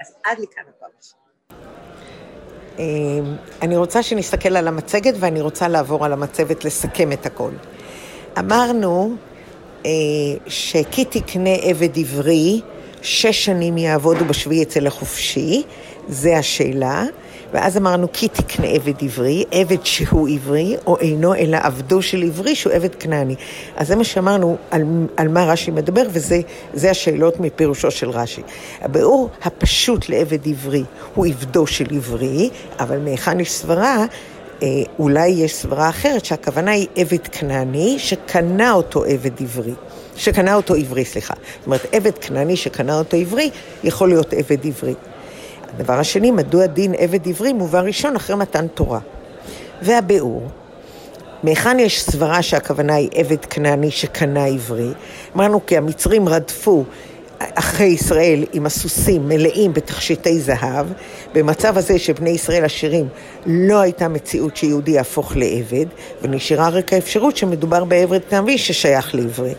אז 0.00 0.14
עד 0.24 0.38
לכאן 0.38 0.64
הפרשה. 0.68 1.16
אמ, 2.78 3.36
אני 3.62 3.76
רוצה 3.76 4.02
שנסתכל 4.02 4.56
על 4.56 4.68
המצגת 4.68 5.14
ואני 5.20 5.40
רוצה 5.40 5.68
לעבור 5.68 6.04
על 6.04 6.12
המצבת 6.12 6.64
לסכם 6.64 7.12
את 7.12 7.26
הכל. 7.26 7.50
אמרנו 8.38 9.16
אה, 9.86 9.90
שכי 10.46 11.04
תקנה 11.04 11.54
עבד 11.62 11.98
עברי, 11.98 12.60
שש 13.02 13.44
שנים 13.44 13.78
יעבוד 13.78 14.22
ובשביעי 14.22 14.62
יצא 14.62 14.80
לחופשי, 14.80 15.62
זה 16.08 16.38
השאלה. 16.38 17.04
ואז 17.52 17.76
אמרנו, 17.76 18.06
כי 18.12 18.28
תקנה 18.28 18.66
עבד 18.66 19.02
עברי, 19.02 19.44
עבד 19.50 19.84
שהוא 19.84 20.28
עברי, 20.28 20.76
או 20.86 20.98
אינו 20.98 21.34
אלא 21.34 21.58
עבדו 21.62 22.02
של 22.02 22.22
עברי, 22.22 22.54
שהוא 22.54 22.72
עבד 22.72 22.94
כנעני. 22.94 23.34
אז 23.76 23.88
זה 23.88 23.96
מה 23.96 24.04
שאמרנו 24.04 24.56
על, 24.70 24.82
על 25.16 25.28
מה 25.28 25.44
רש"י 25.44 25.70
מדבר, 25.70 26.02
וזה 26.10 26.90
השאלות 26.90 27.40
מפירושו 27.40 27.90
של 27.90 28.10
רש"י. 28.10 28.42
הביאור 28.80 29.30
הפשוט 29.42 30.08
לעבד 30.08 30.48
עברי 30.48 30.84
הוא 31.14 31.26
עבדו 31.26 31.66
של 31.66 31.86
עברי, 31.90 32.50
אבל 32.78 32.98
מהיכן 32.98 33.40
יש 33.40 33.52
סברה? 33.52 34.04
אה, 34.62 34.68
אולי 34.98 35.28
יש 35.28 35.54
סברה 35.54 35.88
אחרת, 35.88 36.24
שהכוונה 36.24 36.70
היא 36.70 36.86
עבד 36.96 37.28
כנעני, 37.32 37.98
שקנה 37.98 38.72
אותו 38.72 39.04
עבד 39.04 39.42
עברי. 39.42 39.72
שקנה 40.16 40.54
אותו 40.54 40.74
עברי, 40.74 41.04
סליחה. 41.04 41.34
זאת 41.58 41.66
אומרת, 41.66 41.86
עבד 41.92 42.18
כנעני 42.18 42.56
שקנה 42.56 42.98
אותו 42.98 43.16
עברי, 43.16 43.50
יכול 43.84 44.08
להיות 44.08 44.32
עבד 44.32 44.66
עברי. 44.66 44.94
הדבר 45.74 45.98
השני, 45.98 46.30
מדוע 46.30 46.66
דין 46.66 46.94
עבד 46.98 47.28
עברי 47.28 47.52
מובא 47.52 47.80
ראשון 47.80 48.16
אחרי 48.16 48.36
מתן 48.36 48.66
תורה. 48.66 49.00
והביאור, 49.82 50.48
מהיכן 51.42 51.78
יש 51.78 52.02
סברה 52.02 52.42
שהכוונה 52.42 52.94
היא 52.94 53.08
עבד 53.14 53.44
כנעני 53.44 53.90
שקנה 53.90 54.44
עברי? 54.44 54.88
אמרנו 55.36 55.66
כי 55.66 55.76
המצרים 55.76 56.28
רדפו 56.28 56.84
אחרי 57.40 57.86
ישראל 57.86 58.44
עם 58.52 58.66
הסוסים 58.66 59.28
מלאים 59.28 59.72
בתכשיטי 59.72 60.40
זהב, 60.40 60.86
במצב 61.34 61.78
הזה 61.78 61.98
שבני 61.98 62.30
ישראל 62.30 62.64
עשירים 62.64 63.08
לא 63.46 63.80
הייתה 63.80 64.08
מציאות 64.08 64.56
שיהודי 64.56 64.90
יהפוך 64.90 65.36
לעבד, 65.36 65.86
ונשארה 66.22 66.68
רק 66.68 66.92
האפשרות 66.92 67.36
שמדובר 67.36 67.84
בעבד 67.84 68.20
כנעני 68.30 68.58
ששייך 68.58 69.14
לעברי. 69.14 69.54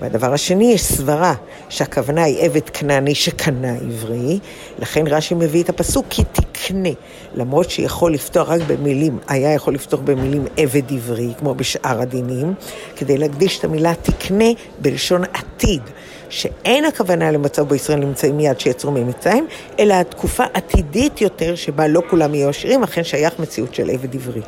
והדבר 0.00 0.32
השני, 0.32 0.72
יש 0.72 0.84
סברה 0.84 1.34
שהכוונה 1.68 2.24
היא 2.24 2.38
עבד 2.40 2.68
כנעני 2.68 3.14
שקנה 3.14 3.74
עברי, 3.74 4.38
לכן 4.78 5.06
רש"י 5.06 5.34
מביא 5.34 5.62
את 5.62 5.68
הפסוק 5.68 6.06
כי 6.10 6.22
תקנה, 6.32 6.88
למרות 7.34 7.70
שיכול 7.70 8.12
לפתוח 8.12 8.48
רק 8.48 8.60
במילים, 8.66 9.18
היה 9.28 9.52
יכול 9.52 9.74
לפתוח 9.74 10.00
במילים 10.04 10.44
עבד 10.56 10.92
עברי, 10.92 11.32
כמו 11.38 11.54
בשאר 11.54 12.00
הדינים, 12.00 12.54
כדי 12.96 13.18
להקדיש 13.18 13.58
את 13.58 13.64
המילה 13.64 13.92
תקנה 14.02 14.48
בלשון 14.78 15.22
עתיד. 15.24 15.82
שאין 16.30 16.84
הכוונה 16.84 17.30
למצב 17.30 17.62
בו 17.62 17.74
ישראל 17.74 17.98
נמצאים 17.98 18.36
מיד 18.36 18.60
שיצאו 18.60 18.90
ממצרים, 18.90 19.46
אלא 19.78 19.94
התקופה 19.94 20.44
עתידית 20.54 21.20
יותר 21.20 21.54
שבה 21.54 21.88
לא 21.88 22.02
כולם 22.10 22.34
יהיו 22.34 22.48
עשירים, 22.48 22.82
אכן 22.82 23.04
שייך 23.04 23.38
מציאות 23.38 23.74
של 23.74 23.90
עבד 23.90 24.14
עברי. 24.14 24.42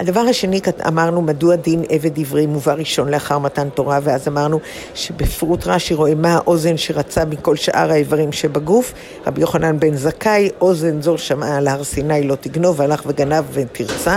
הדבר 0.00 0.20
השני, 0.20 0.60
אמרנו, 0.86 1.22
מדוע 1.22 1.56
דין 1.56 1.82
עבד 1.88 2.18
עברי 2.18 2.46
מובא 2.46 2.72
ראשון 2.72 3.08
לאחר 3.08 3.38
מתן 3.38 3.68
תורה, 3.68 3.98
ואז 4.02 4.28
אמרנו 4.28 4.60
שבפרוט 4.94 5.66
רש"י 5.66 5.94
רואה 5.94 6.14
מה 6.14 6.34
האוזן 6.34 6.76
שרצה 6.76 7.24
מכל 7.24 7.56
שאר 7.56 7.90
האיברים 7.90 8.32
שבגוף. 8.32 8.92
רבי 9.26 9.40
יוחנן 9.40 9.80
בן 9.80 9.94
זכאי, 9.94 10.50
אוזן 10.60 11.02
זו 11.02 11.18
שמעה 11.18 11.56
על 11.56 11.68
הר 11.68 11.84
סיני 11.84 12.22
לא 12.22 12.34
תגנוב, 12.34 12.80
והלך 12.80 13.02
וגנב 13.06 13.44
ותרצה. 13.52 14.16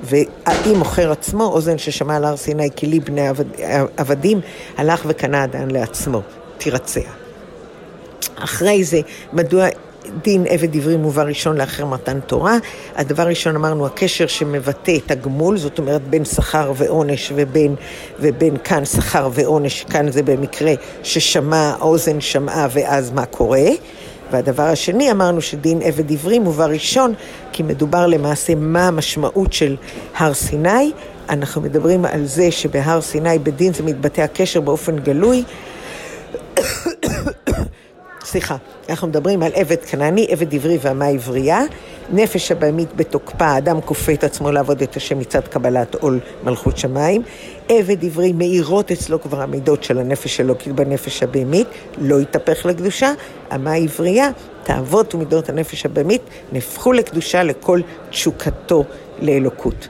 והאם 0.00 0.78
מוכר 0.78 1.12
עצמו, 1.12 1.44
אוזן 1.44 1.78
ששמע 1.78 2.16
על 2.16 2.24
הר 2.24 2.36
סיני 2.36 2.68
כי 2.76 2.86
לי 2.86 3.00
בני 3.00 3.28
עבדים, 3.96 4.40
הלך 4.76 5.02
וקנה 5.06 5.44
אדם 5.44 5.68
לעצמו, 5.68 6.20
תרצה. 6.58 7.00
אחרי 8.36 8.84
זה, 8.84 9.00
מדוע 9.32 9.66
דין 10.22 10.44
עבד 10.48 10.76
עברי 10.76 10.96
מובא 10.96 11.22
ראשון 11.22 11.56
לאחר 11.56 11.84
מתן 11.84 12.20
תורה. 12.20 12.56
הדבר 12.96 13.22
ראשון 13.22 13.56
אמרנו, 13.56 13.86
הקשר 13.86 14.26
שמבטא 14.26 14.96
את 15.06 15.10
הגמול, 15.10 15.58
זאת 15.58 15.78
אומרת 15.78 16.02
בין 16.02 16.24
שכר 16.24 16.72
ועונש 16.76 17.32
ובין, 17.34 17.74
ובין 18.20 18.56
כאן 18.64 18.84
שכר 18.84 19.28
ועונש, 19.32 19.84
כאן 19.84 20.10
זה 20.10 20.22
במקרה 20.22 20.72
ששמע, 21.02 21.74
האוזן 21.78 22.20
שמעה 22.20 22.68
ואז 22.70 23.10
מה 23.10 23.26
קורה. 23.26 23.68
והדבר 24.30 24.62
השני, 24.62 25.10
אמרנו 25.10 25.40
שדין 25.40 25.82
עבד 25.82 26.12
עברי 26.12 26.38
מובא 26.38 26.64
ראשון, 26.64 27.14
כי 27.52 27.62
מדובר 27.62 28.06
למעשה 28.06 28.54
מה 28.54 28.88
המשמעות 28.88 29.52
של 29.52 29.76
הר 30.16 30.34
סיני. 30.34 30.92
אנחנו 31.28 31.60
מדברים 31.60 32.04
על 32.04 32.26
זה 32.26 32.50
שבהר 32.50 33.00
סיני 33.00 33.38
בדין 33.38 33.72
זה 33.72 33.82
מתבטא 33.82 34.20
הקשר 34.20 34.60
באופן 34.60 34.98
גלוי. 34.98 35.44
סליחה, 38.26 38.56
אנחנו 38.88 39.08
מדברים 39.08 39.42
על 39.42 39.52
עבד 39.54 39.84
כנעני, 39.84 40.26
עבד 40.30 40.54
עברי 40.54 40.78
ואמה 40.80 41.06
עברייה. 41.06 41.60
נפש 42.12 42.52
הבהמית 42.52 42.96
בתוקפה, 42.96 43.44
האדם 43.44 43.80
כופה 43.80 44.12
את 44.12 44.24
עצמו 44.24 44.52
לעבוד 44.52 44.82
את 44.82 44.96
השם 44.96 45.18
מצד 45.18 45.48
קבלת 45.48 45.94
עול 45.94 46.20
מלכות 46.44 46.78
שמיים. 46.78 47.22
עבד 47.68 48.04
עברי 48.04 48.32
מאירות 48.32 48.92
אצלו 48.92 49.22
כבר 49.22 49.42
המידות 49.42 49.84
של 49.84 49.98
הנפש 49.98 50.40
אלוקית 50.40 50.72
בנפש 50.72 51.22
הבהמית, 51.22 51.66
לא 51.98 52.20
יתהפך 52.20 52.66
לקדושה. 52.66 53.12
אמה 53.54 53.74
עברייה, 53.74 54.30
תאוות 54.64 55.14
ומידות 55.14 55.48
הנפש 55.48 55.86
הבהמית 55.86 56.22
נהפכו 56.52 56.92
לקדושה 56.92 57.42
לכל 57.42 57.80
תשוקתו 58.10 58.84
לאלוקות. 59.22 59.88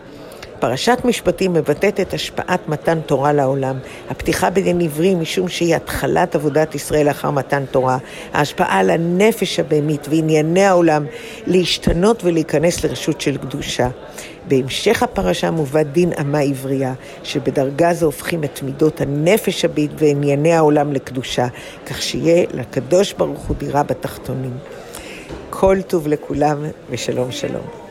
פרשת 0.59 0.99
משפטים 1.05 1.53
מבטאת 1.53 2.01
את 2.01 2.15
השפעת 2.15 2.69
מתן 2.69 3.01
תורה 3.01 3.33
לעולם. 3.33 3.79
הפתיחה 4.11 4.51
בדין 4.51 4.81
עברי 4.81 5.15
משום 5.15 5.49
שהיא 5.49 5.77
התחלת 5.77 6.35
עבודת 6.35 6.75
ישראל 6.75 7.07
לאחר 7.07 7.31
מתן 7.31 7.65
תורה. 7.71 7.99
ההשפעה 8.33 8.79
על 8.81 8.91
הנפש 8.91 9.61
הבהמית 9.61 10.07
וענייני 10.11 10.65
העולם 10.65 11.07
להשתנות 11.47 12.25
ולהיכנס 12.25 12.85
לרשות 12.85 13.21
של 13.21 13.37
קדושה. 13.37 13.89
בהמשך 14.49 15.03
הפרשה 15.03 15.51
מובא 15.51 15.83
דין 15.83 16.13
אמה 16.21 16.39
עברייה, 16.39 16.95
שבדרגה 17.23 17.95
זו 17.95 18.07
הופכים 18.07 18.45
את 18.45 18.63
מידות 18.63 19.01
הנפש 19.01 19.65
הבית 19.65 19.91
וענייני 19.99 20.53
העולם 20.53 20.93
לקדושה, 20.93 21.47
כך 21.87 22.03
שיהיה 22.03 22.47
לקדוש 22.55 23.13
ברוך 23.13 23.47
הוא 23.47 23.57
דירה 23.57 23.83
בתחתונים. 23.83 24.59
כל 25.51 25.77
טוב 25.87 26.09
לכולם 26.09 26.65
ושלום 26.91 27.33
שלום. 27.33 27.86